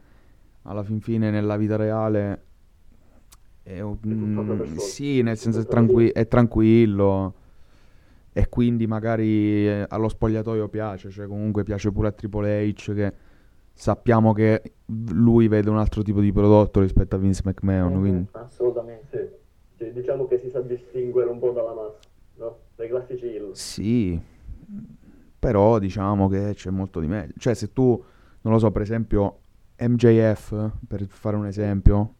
[0.62, 2.46] alla fin fine nella vita reale
[3.64, 4.80] è persona.
[4.80, 7.34] sì, nel senso è, tranqui- è tranquillo
[8.32, 13.12] e quindi magari eh, allo spogliatoio piace, cioè comunque piace pure a Triple H che
[13.72, 19.38] sappiamo che lui vede un altro tipo di prodotto rispetto a Vince McMahon, quindi Assolutamente.
[19.76, 22.56] Sì, diciamo che si sa distinguere un po' dalla massa.
[22.76, 23.50] dai classici heel.
[23.52, 24.20] Sì,
[25.38, 27.32] però diciamo che c'è molto di meglio.
[27.38, 28.02] Cioè, se tu,
[28.42, 29.40] non lo so, per esempio,
[29.78, 32.14] MJF, per fare un esempio,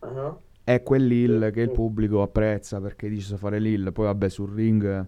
[0.00, 0.36] Ah,
[0.74, 3.92] è quell'hill che il pubblico apprezza perché dice sa fare l'hill.
[3.92, 5.06] Poi, vabbè, sul ring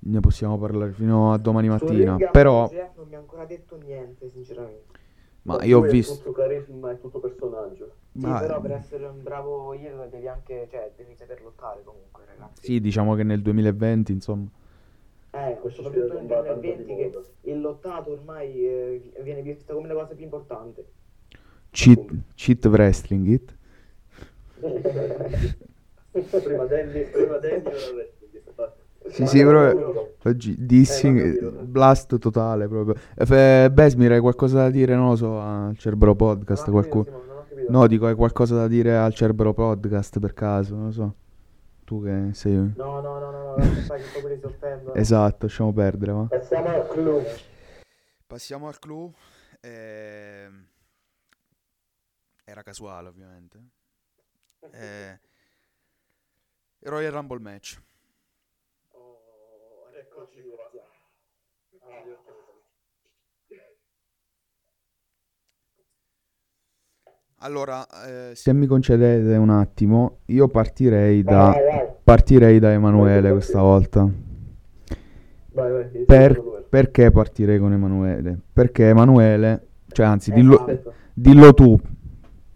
[0.00, 2.16] ne possiamo parlare fino a domani Sul mattina.
[2.16, 4.84] ring, Però, MJF non mi ha ancora detto niente, sinceramente.
[5.42, 6.16] ma io ho visto.
[6.16, 7.94] tutto carisma e tutto personaggio.
[8.12, 12.24] Sì, ma- però per essere un bravo heel devi anche, cioè, devi saper lottare comunque,
[12.26, 12.64] ragazzi.
[12.64, 14.48] Sì, diciamo che nel 2020, insomma.
[15.30, 17.10] Eh, Questo soprattutto nel non va tanto 2020 di
[17.42, 20.86] che il lottato ormai eh, viene visto come la cosa più importante.
[21.70, 22.00] Cheat,
[22.34, 23.56] cheat wrestling it.
[26.40, 28.74] Prima Danny, prima Danny ora
[29.08, 30.16] Sì, Ma sì, capito.
[30.24, 31.64] Oggi dissing, Eh, ho capito.
[31.64, 32.94] blast totale proprio.
[33.16, 36.68] Eh, fe- Besmir, hai qualcosa da dire, non lo so, al Cerbero Podcast?
[36.68, 37.04] Ho Qualcuno?
[37.04, 37.70] capito.
[37.70, 40.74] No, dico, hai qualcosa da dire al Cerbero Podcast per caso?
[40.74, 41.14] Non lo so.
[41.84, 42.54] Tu che sei...
[42.54, 44.94] No, no, no, no, no, che poi si offendono.
[44.94, 46.24] Esatto, lasciamo perdere, va.
[46.24, 47.22] Passiamo al clou.
[48.26, 49.12] Passiamo al clou.
[49.60, 50.66] ehm,
[52.44, 53.58] Era casuale, ovviamente.
[54.72, 55.18] Eh,
[56.80, 57.78] Royal Rumble match.
[58.92, 60.80] Oh, eccoci qua.
[61.80, 62.04] Ah.
[67.40, 67.86] Allora,
[68.30, 71.88] eh, se mi concedete un attimo, io partirei da, Vai, vai, vai.
[72.02, 74.08] partirei da Emanuele questa volta.
[75.52, 78.36] Vai, vai, Per- perché partirei con Emanuele?
[78.52, 80.92] Perché Emanuele, cioè anzi, dillo, Aspetta.
[81.14, 81.78] dillo tu.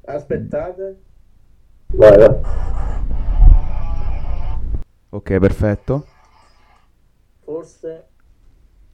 [0.05, 1.01] Aspettate.
[1.95, 2.41] Vai, vai.
[5.11, 6.07] Ok, perfetto.
[7.41, 8.07] Forse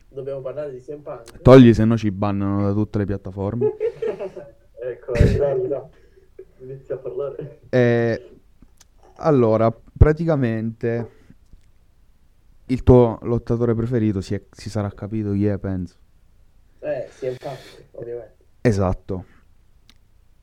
[0.09, 1.41] dobbiamo parlare di CM Punk.
[1.43, 3.75] Togli se no ci bannano da tutte le piattaforme.
[4.81, 5.13] Ecco.
[6.61, 7.61] Inizia a parlare.
[7.69, 8.31] Eh,
[9.17, 11.11] allora, praticamente
[12.67, 15.97] il tuo lottatore preferito si, è- si sarà capito chi è, penso.
[16.79, 17.59] Eh, CM Punk,
[17.93, 18.37] ovviamente.
[18.63, 19.25] Esatto.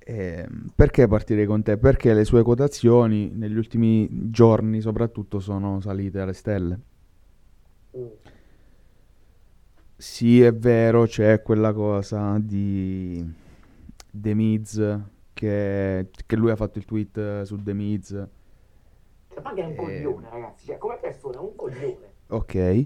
[0.08, 1.78] Ehm, perché partirei con te?
[1.78, 6.80] Perché le sue quotazioni negli ultimi giorni soprattutto sono salite alle stelle.
[7.98, 8.06] Mm.
[9.98, 13.26] Sì, è vero, c'è quella cosa di
[14.12, 15.00] The Miz
[15.34, 18.10] che, che lui ha fatto il tweet eh, su The Miz.
[18.10, 19.76] Cioè, Punk è un Eh.
[19.76, 20.66] coglione, ragazzi.
[20.68, 21.98] Cioè, come persona è un coglione.
[22.28, 22.86] Ok.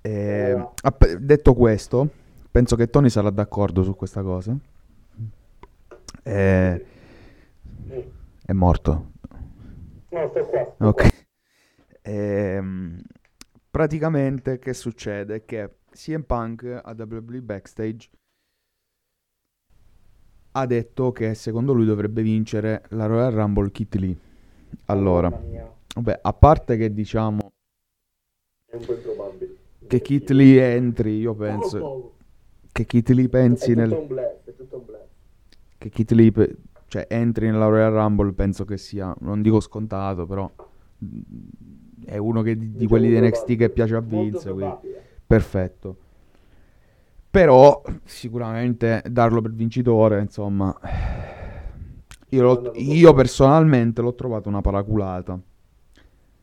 [0.00, 2.08] Ehm, app- detto questo,
[2.50, 4.56] penso che Tony sarà d'accordo su questa cosa.
[6.22, 6.86] Eh,
[8.44, 9.12] è morto.
[10.10, 10.74] No, sto qua.
[10.88, 11.26] Ok.
[12.02, 13.02] Ehm,
[13.70, 15.44] praticamente che succede?
[15.44, 18.08] Che CM Punk a WWE Backstage
[20.52, 24.16] ha detto che secondo lui dovrebbe vincere la Royal Rumble Kit Lee.
[24.86, 25.30] Allora,
[25.94, 27.52] vabbè, a parte che diciamo
[28.66, 28.76] È
[29.86, 32.14] che Kit Lee entri, io penso
[32.72, 35.06] che Kit Lee pensi È tutto nel un blef, è tutto un blef.
[35.78, 36.56] Che Kit Lee pe-
[36.88, 40.50] cioè entri nella Royal Rumble penso che sia, non dico scontato, però
[42.04, 44.54] è uno che di, di Diciamo quelli di NXT che piace a Vince,
[45.26, 45.96] perfetto.
[47.30, 50.74] Però sicuramente darlo per vincitore, insomma,
[52.30, 55.38] io, l'ho- io personalmente l'ho trovato una paraculata.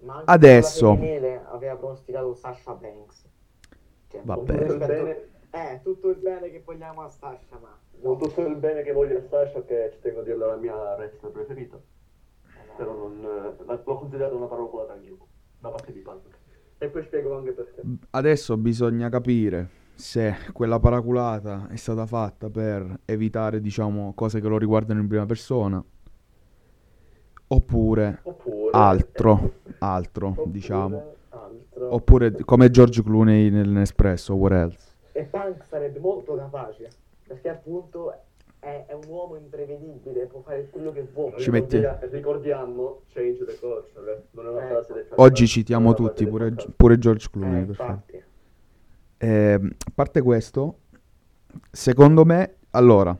[0.01, 0.91] Ma anche Adesso.
[0.91, 3.23] aveva pronosticato Sasha Banks.
[4.11, 4.65] Cioè, Vabbè.
[4.67, 4.77] con
[5.55, 7.77] tutto il Tutto il bene- Eh, tutto il bene che vogliamo a Sasha, ma...
[8.01, 10.75] Con tutto il bene che voglio a Sasha, che ci tengo a dirla la mia
[10.95, 11.79] wrestler preferita.
[12.77, 15.15] Però non, eh, l'ho considerata una paraculata anche
[15.59, 16.21] da parte di Punk.
[16.77, 17.81] E poi spiego anche perché.
[18.09, 24.57] Adesso bisogna capire se quella paraculata è stata fatta per evitare, diciamo, cose che lo
[24.57, 25.81] riguardano in prima persona
[27.47, 28.69] oppure Oppure...
[28.71, 31.13] altro, altro, Oppure diciamo.
[31.29, 31.93] altro.
[31.93, 34.94] Oppure come George Clooney nell'Espresso, what else?
[35.17, 36.89] E Punk sarebbe molto capace,
[37.25, 38.11] perché appunto
[38.59, 41.39] è, è un uomo imprevedibile, può fare quello che vuole.
[41.39, 44.67] Ci metti- Ricordia- Ricordiamo, change the culture, non è una Eh.
[44.67, 47.63] frase detta Oggi è citiamo una tutti, frase pure, pure George Eh, Clooney.
[47.65, 47.83] perfetto.
[47.91, 48.23] infatti.
[49.19, 50.79] Ehm, a parte questo,
[51.71, 53.17] secondo me, allora,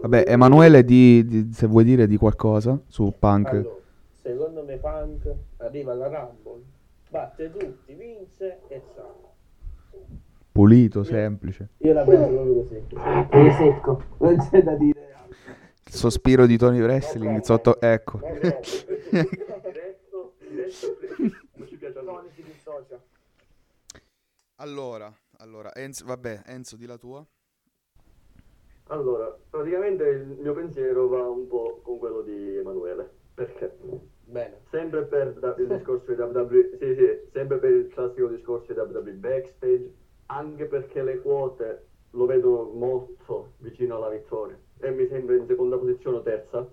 [0.00, 3.74] vabbè, Emanuele, di, di- se vuoi dire di qualcosa su Punk, Allora,
[4.12, 6.62] secondo me Punk arriva alla Rumble,
[7.10, 9.26] batte tutti, vince e ciao.
[10.58, 11.68] Pulito, semplice.
[11.78, 12.82] Io la penso proprio così.
[13.30, 14.02] È secco.
[14.18, 15.14] Non c'è da dire.
[15.86, 18.20] Il sospiro di Tony Wrestling sotto, ecco.
[24.60, 27.24] Allora, allora, Enzo, vabbè, Enzo, di la tua.
[28.88, 33.08] Allora, praticamente il mio pensiero va un po' con quello di Emanuele.
[33.34, 33.78] Perché?
[34.24, 34.62] Bene.
[34.70, 35.28] Sempre per
[35.58, 39.92] il discorso di WWE, sì, sì, sempre per il classico discorso di WWE backstage,
[40.30, 45.76] anche perché le quote lo vedo molto vicino alla vittoria e mi sembra in seconda
[45.76, 46.68] posizione o terza.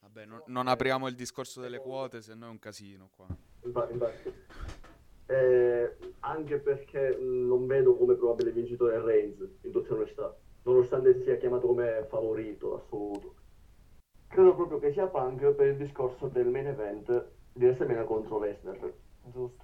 [0.00, 3.26] Vabbè, non, non apriamo il discorso delle quote, se no è un casino qua.
[3.62, 4.32] Infa- Infatti,
[5.26, 11.66] Eh, anche perché non vedo come probabile vincitore Reigns, in tutta onestà, nonostante sia chiamato
[11.66, 13.34] come favorito assoluto.
[14.28, 18.92] Credo proprio che sia Punk per il discorso del main event di WrestleMania contro Lesnar.
[19.32, 19.63] Giusto.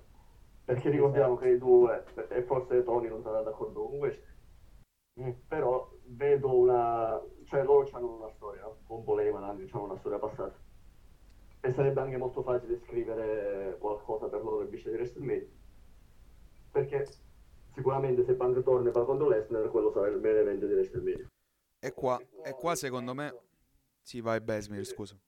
[0.70, 4.28] Perché ricordiamo che i due, e forse Tony non sarà d'accordo con questo,
[5.20, 5.30] Mm.
[5.48, 7.20] però vedo una...
[7.44, 10.54] cioè loro hanno una storia, con Heyman anche hanno una storia passata.
[11.60, 15.48] E sarebbe anche molto facile scrivere qualcosa per loro in vista di WrestleMania.
[16.70, 17.06] Perché
[17.74, 21.26] sicuramente se Punk torna e va contro Lesnar, quello sarà il main event di WrestleMania.
[21.80, 23.34] E qua, e qua secondo me...
[24.00, 25.18] Sì, vai Besmir, scusa.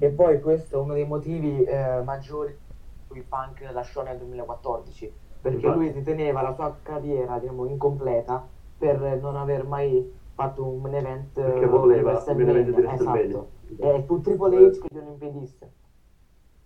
[0.00, 2.66] E poi questo è uno dei motivi eh, maggiori
[3.08, 5.76] cui Punk lasciò nel 2014, perché Infatti.
[5.78, 8.46] lui riteneva la sua carriera diciamo, incompleta
[8.76, 12.70] per non aver mai fatto un main event eh, Perché voleva il main event di
[12.70, 13.50] WrestleMania, esatto.
[13.78, 15.72] E fu Triple H che glielo impedisse.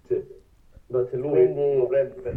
[0.06, 0.40] Sì.
[0.86, 2.34] Infatti lui Quindi- dovrebbe,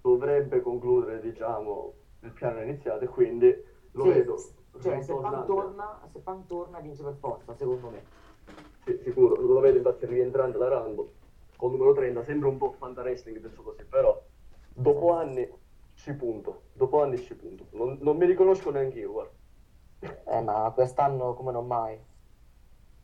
[0.00, 3.54] dovrebbe concludere, diciamo, il piano iniziato e quindi
[3.92, 4.36] lo Sì, vedo
[4.80, 8.02] Cioè, se Punk, torna, se Punk torna vince per forza, secondo me.
[8.84, 11.12] Sì, sicuro, lo vedo infatti rientrante da Rambo
[11.58, 14.16] col numero 30, sembra un po' fanta wrestling detto così, però
[14.68, 15.46] dopo anni
[15.94, 19.32] ci punto, dopo anni ci punto, non, non mi riconosco neanche io, guarda.
[20.24, 21.98] Eh, ma quest'anno come non mai.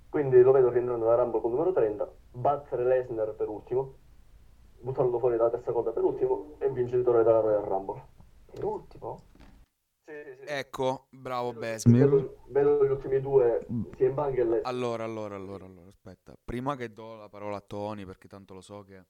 [0.09, 3.95] Quindi lo vedo rientrando da Rambo col numero 30, battere Lesnar per ultimo,
[4.79, 8.03] buttarlo fuori dalla terza corda per ultimo e vincitore della Royal Rumble.
[8.53, 9.21] Per ultimo?
[10.07, 10.45] Sì, sì.
[10.47, 12.09] Ecco, bravo Besmir.
[12.09, 14.61] Vedo, vedo gli ultimi due, sia in e Lesnar.
[14.65, 16.37] Allora, allora, allora, allora, aspetta.
[16.45, 19.03] Prima che do la parola a Tony, perché tanto lo so che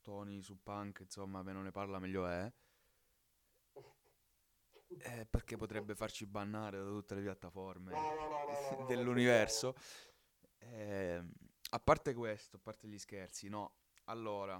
[0.00, 2.50] Tony su Punk, insomma, meno ne parla meglio è.
[5.00, 7.92] Eh, perché potrebbe farci bannare da tutte le piattaforme
[8.86, 9.74] dell'universo.
[10.56, 11.22] Eh,
[11.70, 13.74] a parte questo, a parte gli scherzi, no.
[14.04, 14.58] Allora,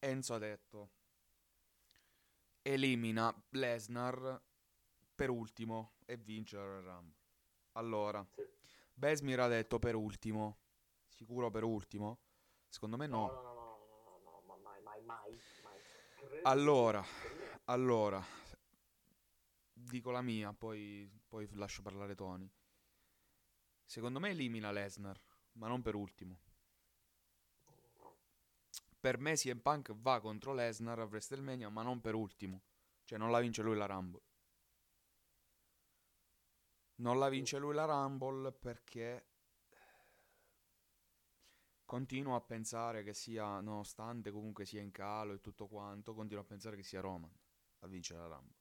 [0.00, 0.90] Enzo ha detto
[2.62, 4.42] elimina Lesnar
[5.20, 7.18] per ultimo e vince la Royal Rumble.
[7.72, 8.42] Allora, Sì.
[8.94, 10.60] Besmir ha detto per ultimo.
[11.08, 12.20] Sicuro per ultimo?
[12.70, 13.26] Secondo me no.
[13.26, 16.40] no, no, no, no, no, ma mai, mai, mai, mai.
[16.44, 17.04] Allora,
[17.64, 18.24] allora,
[19.74, 22.50] dico la mia, poi, poi lascio parlare Tony.
[23.84, 25.20] Secondo me elimina Lesnar,
[25.52, 26.40] ma non per ultimo.
[28.98, 32.62] Per me CM Punk va contro Lesnar a WrestleMania, ma non per ultimo.
[33.04, 34.28] Cioè non la vince lui la Rumble.
[37.00, 39.24] Non la vince lui la Rumble perché
[41.86, 46.46] continuo a pensare che sia, nonostante comunque sia in calo e tutto quanto, continuo a
[46.46, 47.30] pensare che sia Roman
[47.80, 48.54] a vincere la Rumble.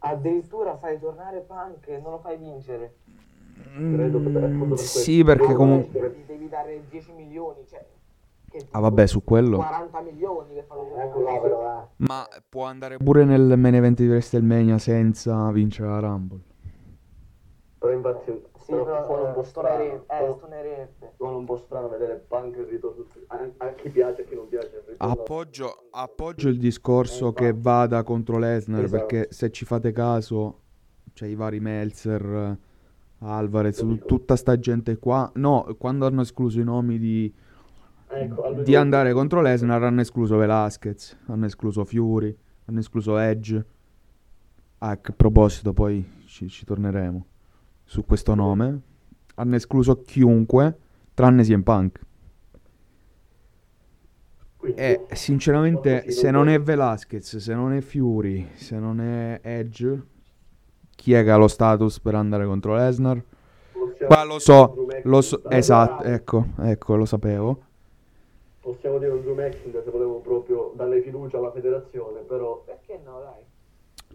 [0.00, 2.98] Addirittura fai tornare Punk e non lo fai vincere.
[3.54, 4.98] Credo che per- appunto per questo.
[4.98, 6.10] Sì, perché comunque...
[6.10, 7.84] Gli devi dare 10 milioni, cioè...
[8.50, 9.56] Che Ah vabbè, su quello...
[9.56, 10.64] 40 milioni là,
[11.40, 11.86] però, eh.
[11.96, 16.54] Ma può andare pure nel main event di WrestleMania senza vincere la Rumble.
[17.86, 19.68] Però infatti Sì, però però suona un po' eh, strano.
[19.76, 21.12] stonerebbe, eh, suona- stonerebbe.
[21.16, 24.48] suona un po' strano vedere Punk ritorno a, a chi piace e a chi non
[24.48, 24.82] piace.
[24.86, 29.04] ritorno- Appoggio, appoggio il discorso che vada contro Lesnar Esatto.
[29.06, 30.62] perché se ci fate caso
[31.12, 32.58] c'è i vari Meltzer,
[33.18, 35.30] Alvarez, tu- tutta sta gente qua.
[35.36, 37.32] No, quando hanno escluso i nomi di,
[38.08, 43.64] Ecco, di andare contro Lesnar hanno escluso Velasquez, hanno escluso Fury, hanno escluso Edge.
[44.78, 47.26] Ah, a proposito, poi ci, ci torneremo
[47.86, 48.80] su questo nome.
[49.36, 50.76] Hanno escluso chiunque
[51.14, 52.00] tranne CM Punk.
[54.58, 59.40] Quindi, E sinceramente, Qualcosina se non è Velasquez, se non è Fury, se non è
[59.42, 60.02] Edge,
[60.94, 63.22] chi è che ha lo status per andare contro Lesnar?
[64.06, 67.62] Qua lo so, lo so, esatto, ecco, ecco, lo sapevo.
[68.60, 72.62] Possiamo dire un Drew McIntyre se volevo proprio dare fiducia alla federazione, però...
[72.66, 73.44] Perché no, dai?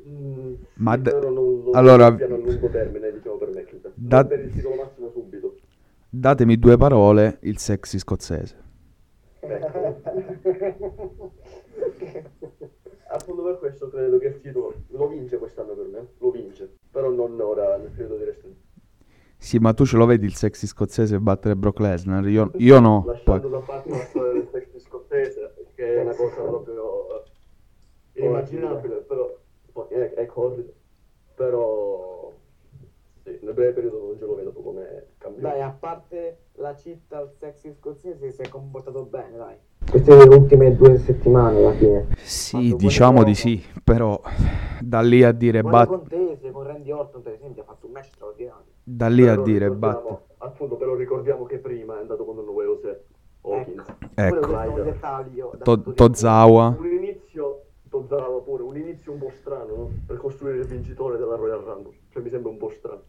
[0.08, 3.93] Mm, Ma d- non, non allora- a lungo termine, diciamo, per McIntyre.
[3.95, 5.56] Da- per il titolo massimo subito.
[6.10, 8.60] Datemi due parole, il sexy scozzese.
[13.14, 17.10] Appunto per questo credo che il titolo lo vince quest'anno per me, lo vince, però
[17.10, 18.60] non ora nel periodo di WrestleMania.
[19.38, 22.26] Sì, ma tu ce lo vedi il sexy scozzese battere Brock Lesnar?
[22.28, 23.04] Io, io no.
[23.08, 23.52] Lasciando Poi.
[23.52, 27.24] da parte la storia del sexy scozzese, che è una cosa proprio
[28.14, 29.36] eh, inimmaginabile, però
[29.90, 30.72] è, è Covid,
[31.36, 32.32] però
[33.24, 35.50] sì, nel breve periodo non ce lo vedo come campione.
[35.50, 39.56] Dai, a parte la città al sexy scozzese si è comportato bene, dai.
[39.90, 42.08] queste ultime due settimane alla fine.
[42.18, 44.20] Sì, Quando diciamo quello- di sì, però
[44.80, 47.86] da lì a dire Con le bat- contese, con Randy Orton per esempio ha fatto
[47.88, 48.66] un match straordinario.
[48.84, 52.36] da lì a Però dire ricordiamo- bat- Appunto, però ricordiamo che prima è andato con
[52.36, 53.04] un Jose
[53.42, 53.84] Hawkins.
[53.84, 55.94] Pure Ecco, un dettaglio To-.
[55.94, 56.76] Tozawa.
[56.80, 58.40] Un inizio, Tozawa
[58.72, 59.92] un inizio un po' strano, no?
[60.08, 61.94] Per costruire il vincitore della Royal Rumble.
[62.10, 63.04] Cioè mi sembra un po' strano.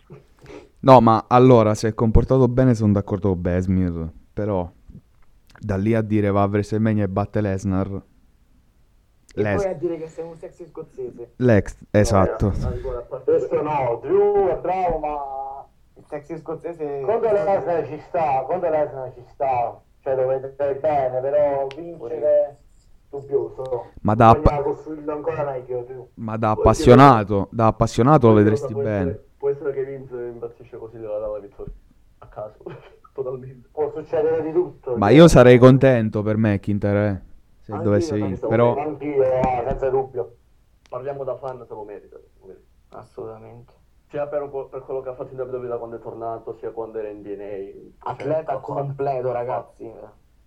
[0.81, 4.71] No, ma allora, se è comportato bene sono d'accordo con Besmir, però
[5.59, 8.03] da lì a dire va a WrestleMania e batte Lesnar.
[9.35, 11.33] E Les- poi a dire che sei un sexy scozzese.
[11.37, 12.49] Lex, esatto.
[12.49, 17.01] No, eh, ancora, parte Questo no, Drew è bravo, ma Il sexy scozzese...
[17.03, 19.81] contro Lesnar ci sta, contro Lesnar ci sta.
[20.01, 22.59] Cioè lo vedrei bene, però vincere
[23.13, 23.91] dubbioso.
[24.01, 26.09] Ma da, meglio, Drew.
[26.15, 29.11] ma da appassionato, da appassionato lo vedresti può bene.
[29.11, 31.73] Essere, può essere che Vince impazzisce così gliela dà la vittoria.
[32.19, 32.57] A caso.
[33.13, 33.69] Totalmente.
[33.71, 34.97] Può succedere di tutto.
[34.97, 37.21] Ma io sarei contento per McIntyre, eh,
[37.61, 38.49] se Anch'io, dovesse vincere.
[38.49, 40.37] Però Anch'io, ah, senza dubbio.
[40.89, 42.19] Parliamo da fan, se lo merita.
[42.91, 43.73] Assolutamente.
[44.09, 46.99] Sia per, per quello che ha fatto in WWE da quando è tornato, sia quando
[46.99, 48.11] era in DNA.
[48.11, 49.91] Atleta completo, ragazzi.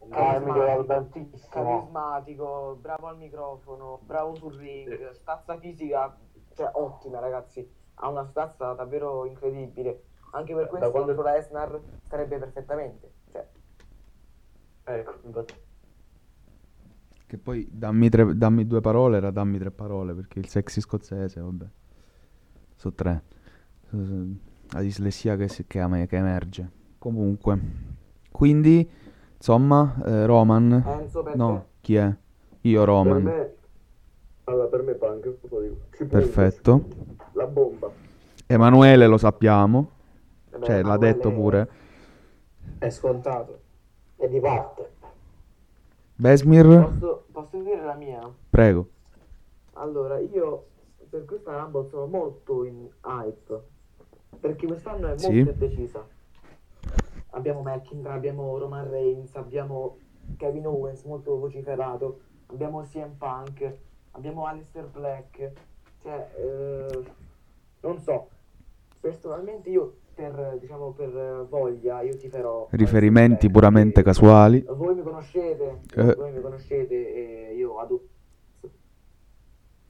[0.10, 1.50] Ah, è migliorato tantissimo.
[1.50, 6.16] Carismatico, bravo al microfono, bravo sul ring, stazza fisica,
[6.54, 7.68] cioè ottima, ragazzi.
[7.96, 10.04] Ha una stazza davvero incredibile.
[10.32, 13.12] Anche per Da questo quando- contro Lesnar starebbe perfettamente.
[13.32, 13.48] Cioè,
[14.84, 15.54] Ecco, infatti.
[17.28, 21.40] che poi dammi, tre- dammi due parole, era dammi tre parole, perché il sexy scozzese,
[21.42, 21.66] vabbè.
[22.76, 23.24] Sono tre.
[24.72, 26.70] La dislessia che, si- che che emerge.
[26.98, 27.60] Comunque.
[28.32, 28.88] Quindi,
[29.50, 30.84] insomma, eh, Roman.
[30.88, 32.12] Enzo per No, chi è?
[32.62, 33.24] Io Roman.
[33.24, 33.54] Per me,
[34.46, 36.86] allora, per me Punk, Perfetto.
[37.34, 37.92] La bomba.
[38.48, 39.90] Emanuele lo sappiamo.
[40.50, 41.70] Beh, Cioè, l'ha Emanuele detto pure.
[42.80, 43.60] È scontato.
[44.18, 44.94] E di parte.
[46.16, 48.28] Besmir, Posso, posso dire la mia?
[48.50, 48.88] prego.
[49.74, 50.66] Allora, io
[51.08, 53.62] per questa Rumble sono molto in hype.
[54.40, 55.44] Perché quest'anno è Sì.
[55.44, 56.08] molto indecisa.
[57.36, 59.98] Abbiamo McIntyre, abbiamo Roman Reigns, abbiamo
[60.38, 63.74] Kevin Owens molto vociferato, abbiamo CM Punk,
[64.12, 65.52] abbiamo Aleister Black.
[66.02, 67.04] Cioè, eh,
[67.82, 68.30] non so.
[69.02, 74.64] Personalmente io per, diciamo, per voglia, io ti farò Riferimenti puramente casuali.
[74.70, 76.16] voi mi conoscete, Eh.
[76.16, 78.02] voi mi conoscete e io adoro.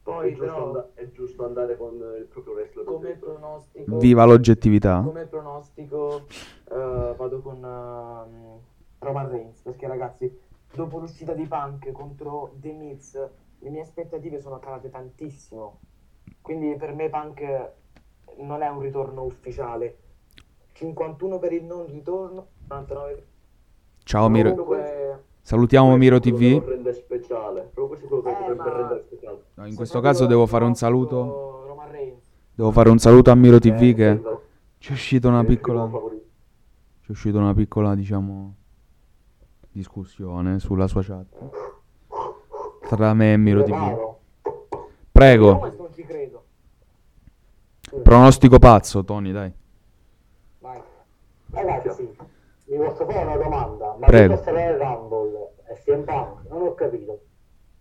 [0.05, 2.85] Poi è, giusto però and- è giusto andare con il proprio wrestler.
[2.85, 5.01] come pronostico Viva l'oggettività.
[5.03, 6.25] come pronostico
[6.71, 8.59] eh, vado con ehm,
[8.99, 10.39] Roman Reigns perché ragazzi
[10.73, 13.15] dopo l'uscita di Punk contro The Miz
[13.59, 15.79] le mie aspettative sono calate tantissimo
[16.41, 17.71] quindi per me Punk
[18.37, 19.97] non è un ritorno ufficiale
[20.73, 23.27] 51 per il non ritorno 49
[24.03, 24.49] Ciao Miro.
[24.51, 26.59] comunque Salutiamo Miro TV.
[26.59, 27.69] lo rende speciale.
[27.71, 29.37] Proprio questo è quello che Eh.
[29.53, 31.77] No, in se questo caso devo fare un saluto.
[32.55, 34.41] Devo fare un saluto a Miro TV Eh, che esatto.
[34.79, 35.87] ci è uscita una piccola.
[35.87, 38.55] Ci è uscita una piccola, diciamo,
[39.69, 41.27] discussione sulla sua chat.
[42.89, 44.15] Tra me e Miro TV.
[45.11, 45.91] Prego.
[48.01, 49.51] Pronostico pazzo, Tony, dai.
[50.57, 50.81] vai
[51.51, 52.14] Ragazzi,
[52.65, 53.95] vi posso fare una domanda?
[53.99, 54.35] Ma Prego.
[54.35, 56.49] che sarà il Rumble e CM Punk?
[56.49, 57.19] Non ho capito.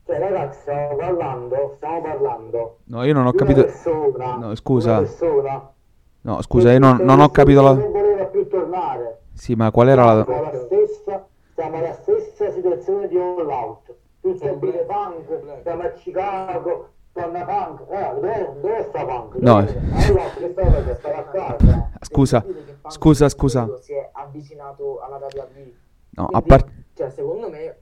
[0.07, 2.79] Cioè, ragazzi, stiamo parlando, stiamo parlando.
[2.85, 3.63] No, io non ho capito.
[3.65, 4.91] persona, No, scusa.
[4.91, 5.73] Una persona
[6.23, 7.87] No, scusa, io non, non ho capito Non la.
[7.89, 9.21] voleva più tornare.
[9.33, 10.49] Sì, ma qual era Siamo la.
[10.49, 13.95] alla stessa, siamo alla stessa situazione di All Out.
[14.21, 17.81] Tutti a dire Punk, siamo a Chicago, Punk.
[17.91, 19.35] Eh, dove, dove sta Punk?
[19.37, 19.61] No.
[19.61, 20.95] Dove- Allora?
[20.95, 21.91] Stava a casa.
[22.01, 23.61] Scusa, Punk scusa, scusa.
[23.61, 25.73] periodo Si è avvicinato alla WWE.
[26.11, 26.85] No, a Quindi, parte.
[26.95, 27.77] Cioè, secondo me,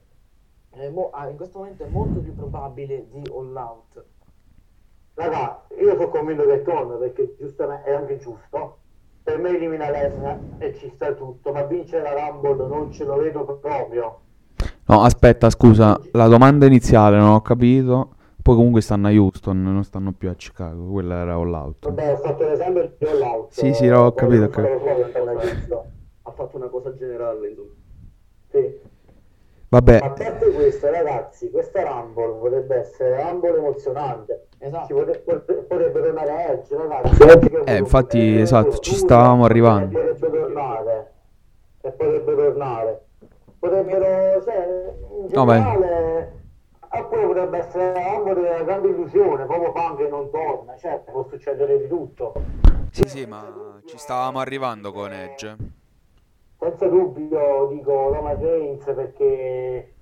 [0.71, 4.05] è mo- ah, in questo momento è molto più probabile di All Out.
[5.15, 8.79] Raga, io sono convinto che torna perché giustamente è anche giusto.
[9.23, 13.17] Per me elimina Lesnar e ci sta tutto, ma vincere la Rumble non ce lo
[13.17, 14.21] vedo proprio.
[14.87, 15.99] No, aspetta, scusa.
[16.13, 18.15] La domanda iniziale non ho capito.
[18.43, 20.91] Poi comunque stanno a Houston, non stanno più a Chicago.
[20.91, 21.87] Quella era all out.
[21.87, 23.53] Vabbè, ho fatto l'esempio di All Out.
[23.53, 25.85] Sì, sì, ho capito, ho capito.
[26.23, 27.69] Ha fatto una cosa generale, insomma.
[28.51, 28.59] Sì.
[28.59, 28.91] A
[29.69, 34.47] Vabbè, parte questo, ragazzi, questa Rumble potrebbe essere una Rumble emozionante.
[34.59, 34.95] Esatto.
[34.95, 35.19] pote-
[35.69, 37.23] potrebbe tornare Edge, ragazzi.
[37.23, 39.99] Edge Eh, infatti, esatto, ci stavamo arrivando.
[39.99, 41.13] Potrebbe tornare.
[41.81, 43.01] E potrebbe tornare.
[43.59, 46.41] Potrebbero, cioè, in No, generale...
[46.95, 50.77] Oppure potrebbe essere una Rumble della grande illusione, proprio Punk che non torna.
[50.77, 52.35] Certo, può succedere di tutto.
[52.91, 55.57] sì, sì, ma ci stavamo arrivando con Edge.
[56.59, 59.95] Senza dubbio dico Roman Reigns perché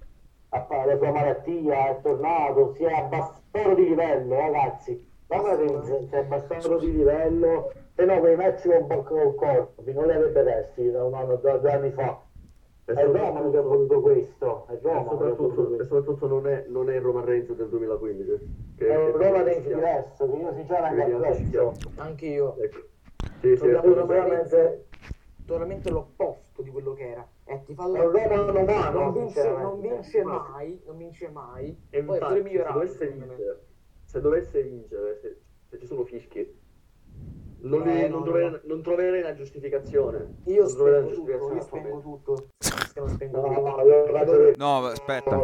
[0.50, 5.08] la sua malattia, è tornato, si è abbassato di livello, ragazzi.
[5.28, 10.06] Roman Reigns si è abbassato di livello, se no quei match con con Corpi non
[10.06, 12.20] li avrebbe resti da un anno, da due anni fa.
[12.94, 15.84] È Roman che ha voluto questo, è e voluto soprattutto, e questo.
[15.84, 18.74] soprattutto non, è, non è il Roman Reigns del 2015.
[18.76, 21.72] Che, È un Roman Reigns diverso, che io sinceramente apprezzo.
[21.96, 22.56] Anche io.
[22.56, 22.78] Ecco.
[23.40, 24.86] Sì, sì, Sinceramente
[25.46, 27.26] totalmente l'opposto di quello che era.
[27.44, 31.76] E ti fa è un Roman umano, non vince, non vince mai, non vince mai.
[31.90, 32.72] E Poi è infatti, se migliorato.
[32.78, 33.34] dovesse secondo me.
[33.34, 33.60] vincere,
[34.04, 35.36] se dovesse vincere, se,
[35.68, 36.58] se ci sono fischi,
[37.62, 38.60] non, Eh, non no, troverei, no.
[38.62, 40.34] non troverei una giustificazione.
[40.44, 42.46] Io non spengo tutto, io spengo tutto.
[43.00, 43.40] Se lo spengo
[44.56, 45.40] No, ragazzi, aspetta.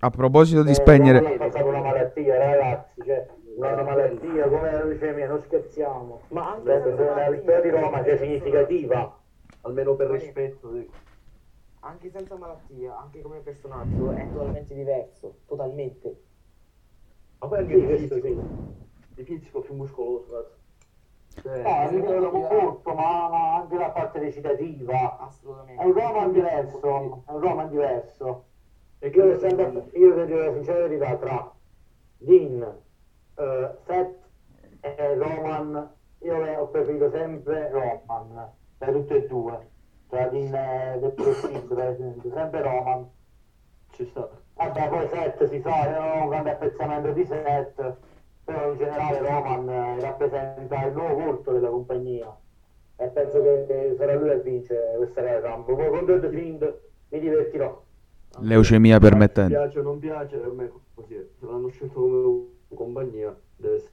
[0.00, 1.18] A proposito di Eh, spegnere...
[1.20, 3.26] Roman ha passato una malattia, ragazzi, cioè,
[3.56, 6.20] una malattia come la leucemia, non scherziamo.
[6.28, 9.18] Ma anche Beh, senza la malattia, vittoria di Roma che è persona- significativa.
[9.62, 10.12] Almeno per Sì.
[10.12, 10.68] rispetto.
[10.72, 10.92] dico.
[11.80, 15.38] Anche senza malattia, anche come personaggio, è totalmente diverso.
[15.46, 16.22] Totalmente.
[17.38, 18.38] Ma poi anche Sì, di fisico, sì.
[19.14, 20.32] di fisico più muscoloso.
[20.32, 20.62] cazzo.
[21.42, 25.18] No, a sì, livello molto, ma anche la parte recitativa.
[25.18, 25.82] Assolutamente.
[25.82, 28.44] È un Roman diverso, è un Roman diverso.
[28.98, 31.52] e Io, sempre, io vi dico la sincera verità, tra
[32.18, 32.62] Dean,
[33.36, 34.16] eh, Seth
[34.80, 39.68] e Roman, io ho preferito sempre Roman, tra tutte e due.
[40.08, 43.10] Tra Dean e The esempio, sempre Roman.
[43.90, 44.28] ci sta.
[44.54, 47.96] Vabbè, poi Seth si sa, io non ho un grande apprezzamento di Seth,
[48.44, 52.36] però in generale Roman eh, rappresenta il nuovo volto della compagnia
[52.96, 55.74] e penso che sarà lui a vincere questa Rumble.
[55.74, 57.82] Poi contro The Fiend mi divertirò.
[58.40, 59.54] Leucemia permettente.
[59.54, 61.24] Piace o non piace, per me così è.
[61.38, 63.92] Se l'hanno scelto come compagnia, deve essere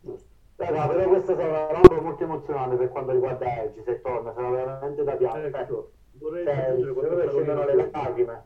[0.00, 0.28] giusto.
[0.56, 4.50] Raga, però questa sarà una Rumble molto emozionante per quanto riguarda Edge, se torna, sarà
[4.50, 5.58] veramente da piangere.
[5.58, 8.44] Ecco, vorrei Cioè, aggiungere qualche parolina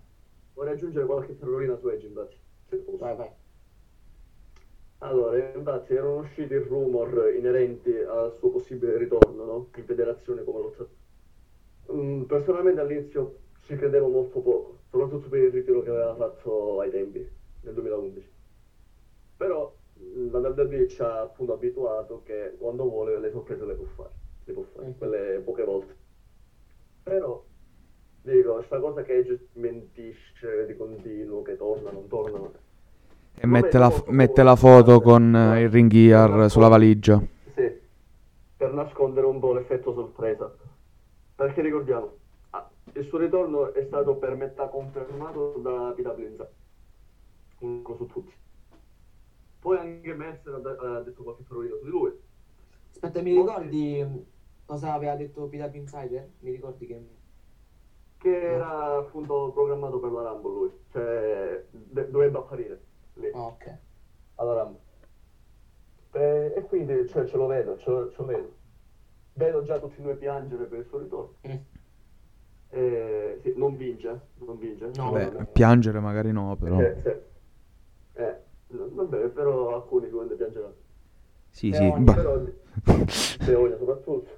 [0.55, 2.37] vorrei aggiungere qualche parolina su Edge, infatti.
[2.69, 2.99] se posso.
[2.99, 3.31] Vai, vai.
[5.03, 9.71] Allora, infatti erano usciti rumor inerenti al suo possibile ritorno, no?
[9.77, 10.99] In federazione come lottatore.
[11.93, 16.91] Mm, personalmente all'inizio ci credevo molto poco, soprattutto per il ritiro che aveva fatto ai
[16.91, 17.21] tempi,
[17.61, 18.35] nel 2011.
[19.37, 23.87] Però mm, la WWE ci ha appunto abituato che quando vuole le sorprese le può
[23.87, 24.99] fare, le può fare, Mhm.
[24.99, 25.99] quelle poche volte.
[27.03, 27.47] Però,
[28.23, 32.51] dico, sta cosa che Edge mentisce di continuo, che torna, non torna,
[33.43, 37.23] E mette la, mette la foto con eh, il ring gear sulla valigia.
[37.55, 37.73] Sì,
[38.57, 40.55] per nascondere un po' l'effetto sorpresa.
[41.37, 42.13] Perché ricordiamo,
[42.51, 46.51] ah, il suo ritorno è stato per metà confermato da PW Insight.
[47.61, 48.35] Unico su tutti.
[49.61, 52.13] Poi anche Meltzer ha, de- ha detto qualche parolina su di lui.
[52.93, 54.17] Aspetta, mi ricordi mm,
[54.67, 56.29] cosa aveva detto PW Insider?
[56.41, 57.07] Mi ricordi che...
[58.19, 60.71] Che era appunto programmato per la Rumble lui.
[60.93, 62.81] Cioè, de- dovrebbe apparire
[63.21, 63.31] lì.
[63.33, 63.77] Ah, ok.
[64.37, 64.79] Rumble.
[66.13, 68.53] Eh, e quindi cioè, ce lo vedo, ce lo, ce lo vedo.
[69.35, 71.35] Vedo già tutti noi piangere per il suo ritorno.
[71.47, 71.57] Mm.
[72.71, 74.91] Eh, sì, non vince, non vince.
[74.95, 75.47] No, Beh, vabbè.
[75.47, 76.81] piangere magari no, però.
[76.81, 77.09] Eh, sì.
[78.21, 78.37] Eh,
[78.69, 80.75] vabbè, però alcuni sicuramente piangeranno.
[81.51, 81.83] Sì, Eh, sì.
[81.83, 82.05] ogni-.
[82.05, 82.39] Però
[83.45, 84.31] Beonia soprattutto.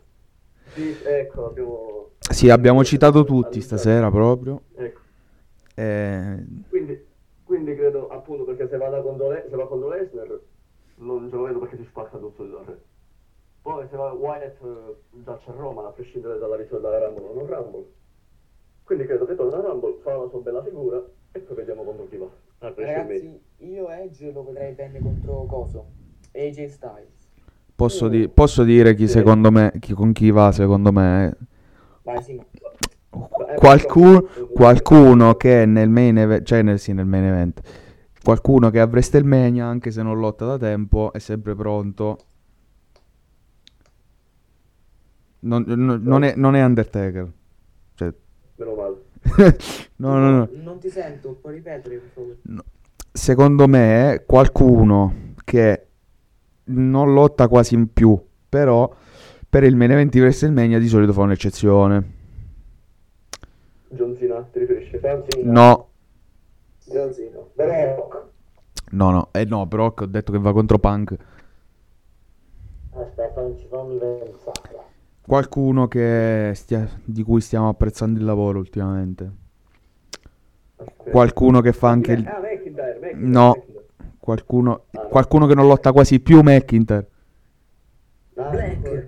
[0.75, 2.09] Sì, ecco, abbiamo...
[2.19, 4.63] Sì, abbiamo citato tutti stasera proprio.
[4.75, 5.01] Ecco.
[5.75, 7.07] Eh, Quindi,
[7.53, 10.41] quindi credo appunto perché se va, da contro, Le- se va contro Lesnar
[10.97, 12.81] non ce lo vedo perché si spacca tutto il re.
[13.61, 17.35] Poi se va Wyatt eh, già c'è Roma, a prescindere dalla vittoria dalla Rumble o
[17.35, 17.85] non Rumble.
[18.85, 22.09] Quindi credo che torna a Rumble, fa la sua bella figura e poi vediamo contro
[22.09, 22.29] chi va.
[22.59, 25.87] Ragazzi, io Edge lo vedrei bene contro Coso.
[26.33, 27.29] AJ Styles.
[27.77, 31.37] posso, di- posso dire chi secondo me, chi, con chi va secondo me.
[32.03, 32.41] Vai, sì.
[33.53, 34.23] Eh, Qualcuno,
[34.55, 37.61] qualcuno che nel main event, cioè nel, sì, nel main event,
[38.23, 42.19] qualcuno che a WrestleMania, anche se non lotta da tempo, è sempre pronto.
[45.41, 47.31] Non, non- non è, non è Undertaker.
[47.95, 48.13] Cioè,
[48.57, 48.97] Meno male.
[49.97, 50.49] no, no, no.
[50.53, 52.37] Non ti sento, puoi ripetere per favore?
[53.13, 55.87] Secondo me qualcuno che
[56.65, 58.93] non lotta quasi in più, però
[59.49, 62.21] per il main event di WrestleMania di solito fa un'eccezione.
[64.17, 64.99] Cena, ti riferisci?
[65.01, 65.53] Cena.
[65.53, 65.89] No,
[66.87, 67.39] John Cena.
[67.55, 68.23] The Rock.
[68.91, 71.17] no, no, eh no, però ho detto che va contro Punk.
[72.95, 74.81] Aspetta, non ci fammi pensare.
[75.27, 79.31] Qualcuno che stia- di cui stiamo apprezzando il lavoro ultimamente.
[80.77, 81.11] Aspetta.
[81.11, 82.27] Qualcuno che fa anche il...
[82.27, 83.49] Ah, McIntyre, McIntyre, No.
[83.57, 83.81] McIntyre.
[84.19, 85.09] Qualcuno, Ah, no.
[85.09, 87.09] qualcuno che non lotta quasi più McIntyre.
[88.37, 89.07] Ah, Black.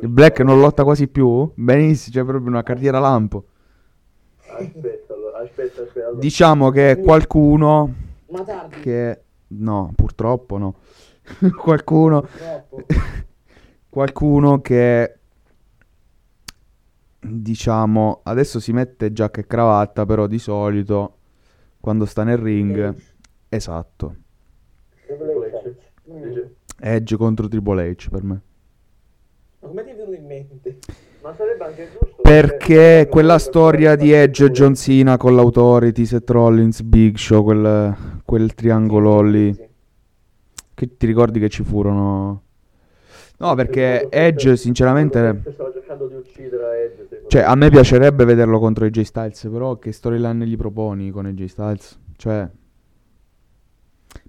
[0.00, 1.50] Il Black non lotta quasi più?
[1.54, 3.44] Benissimo, c'è proprio una carriera lampo.
[4.56, 5.38] Aspetta, allora.
[5.38, 6.06] aspetta, aspetta.
[6.06, 6.20] Allora.
[6.20, 7.94] Diciamo che è qualcuno
[8.28, 9.20] Ma tardi, che...
[9.48, 10.74] No, purtroppo no.
[11.56, 12.22] qualcuno...
[12.22, 12.82] troppo.
[13.88, 15.18] qualcuno che
[17.18, 21.16] diciamo adesso si mette giacca e cravatta però di solito
[21.80, 22.94] quando sta nel ring
[23.48, 24.16] esatto
[25.06, 25.74] Triple H.
[26.04, 28.42] Dice, Edge contro Triple H per me
[29.60, 30.78] Ma come ti è venuto in mente?
[31.26, 36.30] Ma sarebbe anche giusto perché quella storia di Edge e John Cena con l'Authority Seth
[36.30, 39.66] Rollins Big Show quel, quel triangolo lì Sì.
[40.72, 42.42] che ti ricordi che ci furono
[43.38, 47.02] no perché Edge sinceramente Stava cercando di uccidere Edge.
[47.08, 51.26] secondo Cioè, a me piacerebbe vederlo contro AJ Styles, però che storyline gli proponi con
[51.26, 51.98] AJ Styles?
[52.16, 52.48] Cioè,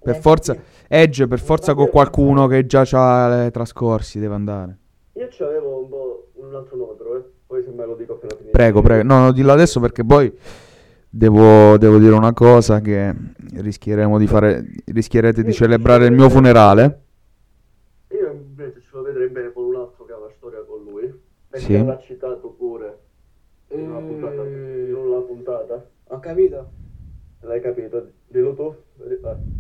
[0.02, 0.56] per Eh, forza.
[0.88, 4.78] Edge per forza con qualcuno che già ha le trascorsi deve andare.
[5.14, 7.24] Io c'avevo un po' un altro nome, però, eh.
[7.48, 8.51] Poi se me lo dico appena finito.
[8.57, 9.03] Prego, prego.
[9.03, 10.36] No, no, dillo adesso perché poi
[11.09, 13.13] devo, devo dire una cosa che
[13.55, 17.01] rischieremo di fare, rischierete di celebrare il mio funerale.
[18.09, 21.13] Io invece ce lo vedrei bene con un altro che ha una storia con lui.
[21.49, 21.86] Perché Sì.
[21.86, 22.97] l'ha citato pure
[23.69, 24.43] in una puntata.
[24.43, 25.86] Eh, In una puntata.
[26.09, 26.69] Ho capito.
[27.41, 28.09] L'hai capito?
[28.28, 28.75] Dillo tu.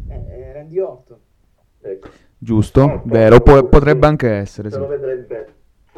[0.09, 1.17] Eh, eh, Randy Orton.
[1.81, 2.07] ecco.
[2.39, 3.01] Giusto?
[3.05, 4.81] Vero, po- potrebbe anche essere, Se sì.
[4.81, 5.25] lo vedrei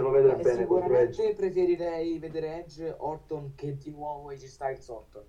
[0.01, 1.13] lo vedrei Eh, bene contro Edge.
[1.13, 5.23] sicuramente preferirei vedere Edge Orton che di nuovo AJ Styles Orton.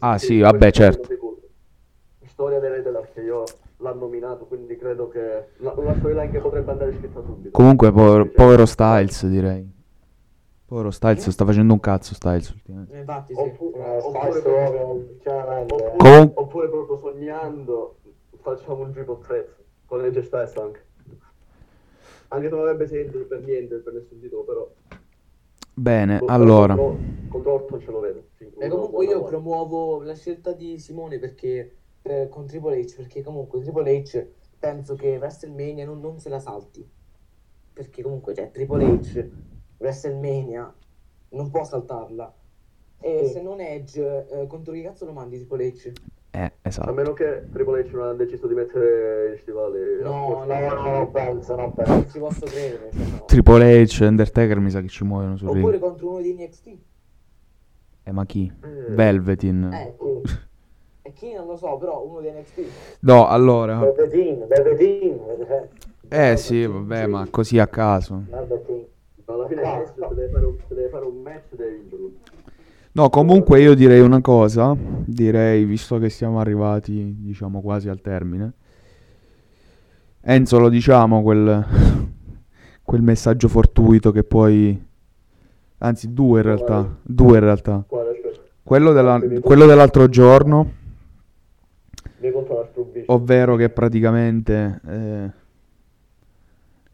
[0.00, 1.08] Ah, sì, vabbè, certo.
[2.24, 3.44] Storia dell'Etelar che io
[3.78, 7.50] l'ho nominato, quindi credo che la- una storyline che potrebbe andare scritta subito.
[7.50, 9.76] Comunque, povero, povero Styles, direi.
[10.66, 12.94] Povero Styles, sta facendo un cazzo Styles ultimamente.
[12.94, 13.40] Eh, Infatti, sì.
[13.40, 17.96] Oppu- Eh, oppure, proprio, oppure- Com- oppure proprio sognando
[18.40, 19.48] facciamo un triple threat
[19.86, 20.84] con Edge Styles anche.
[22.28, 24.70] Anche se non avrebbe senso per niente, per nessun titolo, però...
[25.74, 26.74] Bene, Contro- allora.
[26.74, 28.28] Contro, contro Orton ce lo vedo.
[28.38, 33.22] E uno comunque io promuovo la scelta di Simone perché eh, con Triple H, perché
[33.22, 34.26] comunque Triple H
[34.58, 36.86] penso che WrestleMania non, non se la salti.
[37.72, 39.28] Perché comunque c'è Triple H,
[39.78, 40.76] WrestleMania,
[41.30, 42.36] non può saltarla.
[43.00, 43.32] E Sì.
[43.34, 45.92] se non Edge, eh, contro chi cazzo lo mandi Triple H?
[46.38, 46.92] Eh, A esatto.
[46.92, 49.78] meno che Triple H non ha deciso di mettere gli stivali.
[50.02, 50.74] No, a No, posto.
[50.82, 52.10] no, non penso, non Non penso.
[52.12, 52.90] ci posso credere.
[52.92, 53.24] cioè, no.
[53.24, 55.82] Triple H, Undertaker mi sa che ci muoiono sul Oppure ring.
[55.82, 56.76] contro uno di NXT.
[58.04, 58.52] Eh, ma chi?
[58.62, 58.68] Eh.
[58.92, 59.64] Velvetin.
[59.72, 60.36] Eh, Sì.
[61.02, 62.60] e chi non lo so, però uno di NXT.
[63.00, 63.78] No, allora.
[63.78, 65.68] Velveteen, Velveteen, Velveteen.
[66.08, 68.22] Eh sì, vabbè, ma così a caso.
[68.30, 68.84] Velveteen.
[69.24, 72.10] Ma alla fine Ah, se deve fare un, se deve fare un match deve vincerlo.
[72.98, 74.76] No, comunque io direi una cosa.
[74.76, 78.52] Direi, visto che siamo arrivati, diciamo, quasi al termine.
[80.20, 81.64] Enzo, lo diciamo quel,
[82.82, 84.84] quel messaggio fortuito che poi...
[85.78, 86.98] Anzi, due in realtà.
[87.00, 87.84] Due in realtà.
[87.86, 88.20] Quale?
[88.64, 90.72] Quello, della- quello dell'altro giorno,
[93.06, 94.80] ovvero che praticamente...
[94.84, 95.30] eh,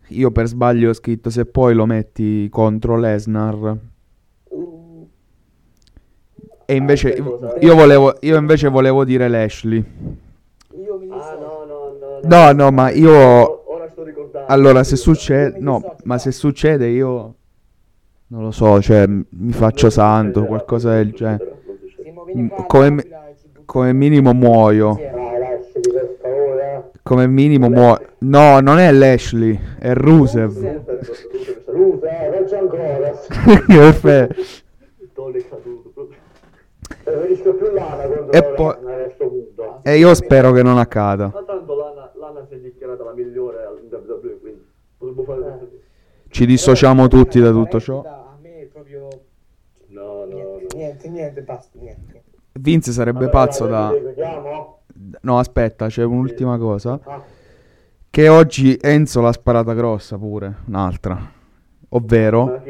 [0.08, 3.92] io per sbaglio ho scritto se poi lo metti contro Lesnar...
[6.66, 9.84] Uh, E invece Ah, io, volevo, io invece volevo dire Lashley.
[10.76, 11.38] io mi Ah, dissocio.
[11.38, 12.46] no, no, no.
[12.46, 13.70] No, no, ma io...
[13.72, 14.46] Ora sto ricordando.
[14.52, 15.56] Allora, se succede...
[15.58, 17.34] No, ma se succede io...
[18.26, 21.52] Non lo so, cioè mi faccio santo, qualcosa del genere.
[22.36, 23.06] Mm, come
[23.66, 24.98] Come minimo muoio.
[27.02, 28.00] Come minimo muoio.
[28.20, 30.64] No, non è Lashley, è Rusev.
[30.64, 30.80] Eh,
[32.32, 33.10] faccio ancora.
[33.66, 34.42] Perfetto.
[35.12, 35.90] Tolli è caduto.
[35.94, 36.16] proprio.
[37.04, 39.80] Preferisco più Lana contro E poi- Lesnar a questo punto.
[39.82, 41.30] E io spero che non accada.
[41.32, 44.64] Ma tanto Lana, Lana si è dichiarata la migliore al WWE, quindi
[44.96, 45.58] potremmo fare Eh.
[45.58, 45.76] questo.
[46.28, 48.02] Ci dissociamo tutti da tutto ciò.
[48.02, 49.08] A me proprio
[49.88, 50.34] No, no, no.
[50.34, 52.22] niente, niente, niente, basta, niente.
[52.58, 53.92] Vince sarebbe Vabbè, pazzo da...
[55.22, 56.98] No, aspetta, c'è un'ultima cosa.
[57.04, 57.22] Ah,
[58.10, 61.18] Che oggi Enzo l'ha sparata grossa pure, un'altra.
[61.90, 62.62] Ovvero...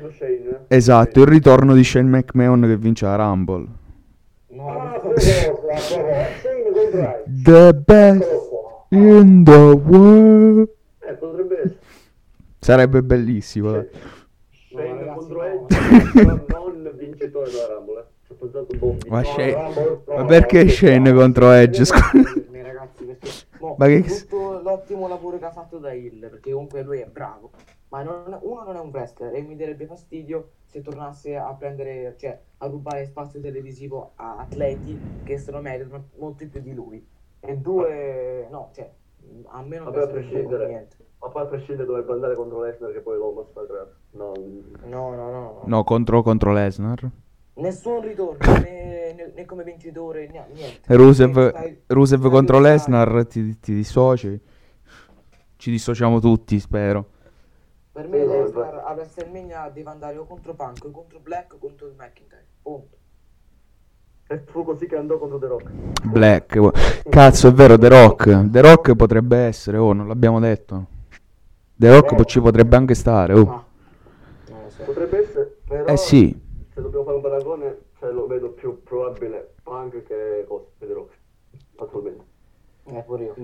[0.00, 0.64] Lo Shane?
[0.68, 3.66] Esatto, il ritorno di Shane McMahon che vince la Rumble.
[4.48, 5.58] No, ah, no, Shane.
[7.26, 8.28] The best
[8.90, 10.68] in the world.
[11.00, 11.78] Eh, potrebbe essere.
[12.58, 13.70] Sarebbe bellissimo.
[13.72, 13.88] dai.
[14.70, 15.44] Shane ragazzi, contro no.
[15.44, 18.00] Edge, ma non vincitore della Rumble.
[18.00, 19.08] eh.
[19.08, 21.84] Ma No, Shane- Rumble, no, Ma perché no, Shane contro Edge?
[21.84, 22.10] scusa?
[22.62, 23.28] ragazzi, perché
[23.76, 27.50] Ma che- tutto l'ottimo lavoro che ha fatto da Hill, perché comunque lui è bravo.
[27.90, 32.14] Ma non- uno non è un wrestler e mi darebbe fastidio se tornasse a prendere,
[32.18, 37.04] cioè a rubare spazio televisivo a atleti che se lo meritano molto più di lui.
[37.40, 38.88] E due, no, cioè,
[39.48, 40.66] a me non Vabbè, a prescindere.
[40.68, 40.96] niente.
[41.20, 43.92] Ma poi a prescindere dovrebbe andare contro Lesnar che poi l'uomo sta creando.
[44.12, 44.32] No,
[44.88, 45.62] No, no, no.
[45.66, 47.02] No, contro, contro Lesnar.
[47.02, 47.10] No,
[47.54, 50.94] Nessun ritorno né, né- né come vincitore, né- niente.
[50.94, 54.40] Rusev, Stai- Rusev stai contro Lesnar, ti, ti dissoci?
[55.56, 57.18] Ci dissociamo tutti, spero.
[58.00, 61.58] Per me Sì, Lesnar a WrestleMania deve andare o contro Punk, o contro Black, o
[61.58, 62.46] contro McIntyre.
[62.62, 62.96] Punto.
[64.26, 65.70] E fu così che andò contro The Rock.
[66.06, 67.08] Black.
[67.10, 68.48] Cazzo, è vero, The Rock.
[68.48, 70.86] The Rock potrebbe essere, oh, non l'abbiamo detto.
[71.76, 73.48] The Rock po- ci potrebbe anche stare, oh.
[73.50, 73.64] Ah,
[74.48, 74.82] non lo so.
[74.84, 76.40] Potrebbe essere, però Eh sì,
[76.72, 81.18] se dobbiamo fare un paragone, cioè, lo vedo più probabile Punk che cosa, The Rock.
[81.76, 82.24] Attualmente.
[82.84, 83.34] Eh, pure io.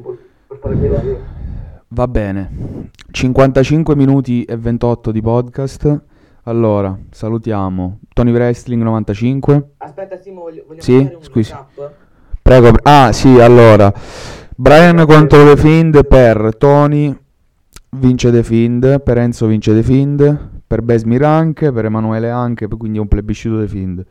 [0.47, 1.65] Per fare io.
[1.89, 2.91] Va bene.
[3.11, 6.03] 55 minuti e 28 di podcast.
[6.45, 9.71] Allora, salutiamo Tony Wrestling 95.
[9.79, 11.55] Aspetta, Simo, voglio, vogliamo Sì, scusi.
[12.43, 12.71] Prego.
[12.83, 13.93] Ah, sì, allora.
[14.55, 17.15] Brian contro The Fiend per Tony
[17.91, 22.99] vince The Fiend, per Enzo vince The Fiend, per Besmir anche, per Emanuele anche, quindi
[22.99, 24.05] è un plebiscito The Fiend.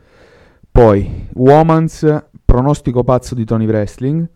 [0.72, 4.28] Poi, Womans, pronostico pazzo di Tony Wrestling.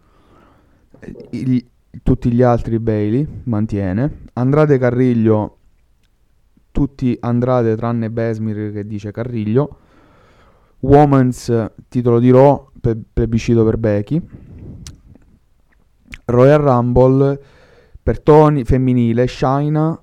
[1.31, 1.65] Il-
[2.03, 4.25] tutti gli altri Bailey mantiene.
[4.33, 5.57] Andrade Carriglio,
[6.71, 9.77] tutti Andrade tranne Besmir che dice Carriglio.
[10.79, 14.21] Women's titolo di Raw, pe- plebiscito per Becky.
[16.25, 17.41] Royal Rumble
[18.01, 20.01] per Tony femminile Shaina,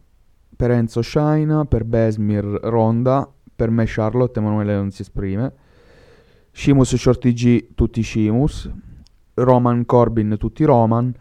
[0.54, 5.52] per Enzo Shaina, per Besmir Ronda, per me Charlotte Emanuele non si esprime.
[6.52, 8.70] Shimus Shorty G tutti Shimus.
[9.36, 11.12] Roman Corbin tutti Roman.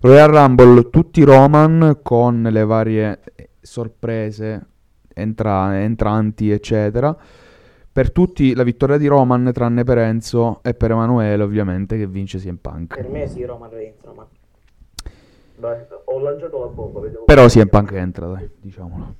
[0.00, 3.20] Royal Rumble tutti Roman con le varie
[3.60, 4.66] sorprese
[5.12, 7.16] entra- entranti eccetera.
[7.94, 12.38] Per tutti la vittoria di Roman, tranne per Enzo e per Emanuele, ovviamente, che vince
[12.38, 12.96] CM Punk.
[12.96, 14.26] Per me sì, Roman Reigns, Roman.
[15.56, 17.24] Dai, ho lanciato la bomba, vediamo.
[17.24, 19.14] Però CM Punk entra, dai, diciamolo.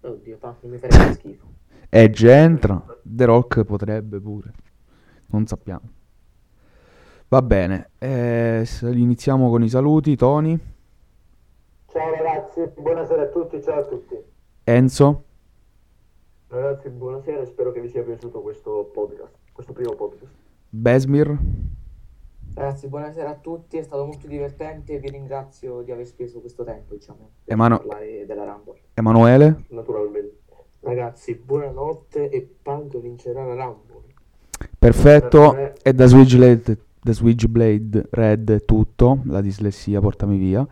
[0.00, 1.46] Oddio, Punk mi farebbe schifo.
[1.88, 4.52] Edge entra, The Rock potrebbe pure.
[5.26, 5.88] Non sappiamo.
[7.30, 10.16] Va bene, eh, iniziamo con i saluti.
[10.16, 10.58] Tony,
[11.86, 14.16] Ciao ragazzi, buonasera a tutti, ciao a tutti.
[14.64, 15.24] Enzo,
[16.48, 20.32] Ragazzi, buonasera, spero che vi sia piaciuto questo podcast, questo primo podcast.
[20.70, 21.36] Besmir,
[22.54, 26.64] Ragazzi, buonasera a tutti, è stato molto divertente e vi ringrazio di aver speso questo
[26.64, 28.80] tempo, diciamo, per Emano- parlare della Rumble.
[28.94, 30.36] Emanuele, Naturalmente.
[30.80, 34.14] Ragazzi, buonanotte e Punk vincerà la Rumble.
[34.78, 35.74] perfetto.
[35.82, 36.06] E da
[37.08, 39.22] Da Switchblade Red è tutto.
[39.24, 40.66] La dislessia, portami via.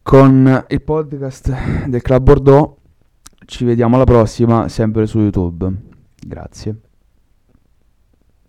[0.00, 2.76] Con il podcast del Club Bordeaux
[3.44, 5.70] ci vediamo alla prossima, sempre su YouTube.
[6.26, 6.89] Grazie.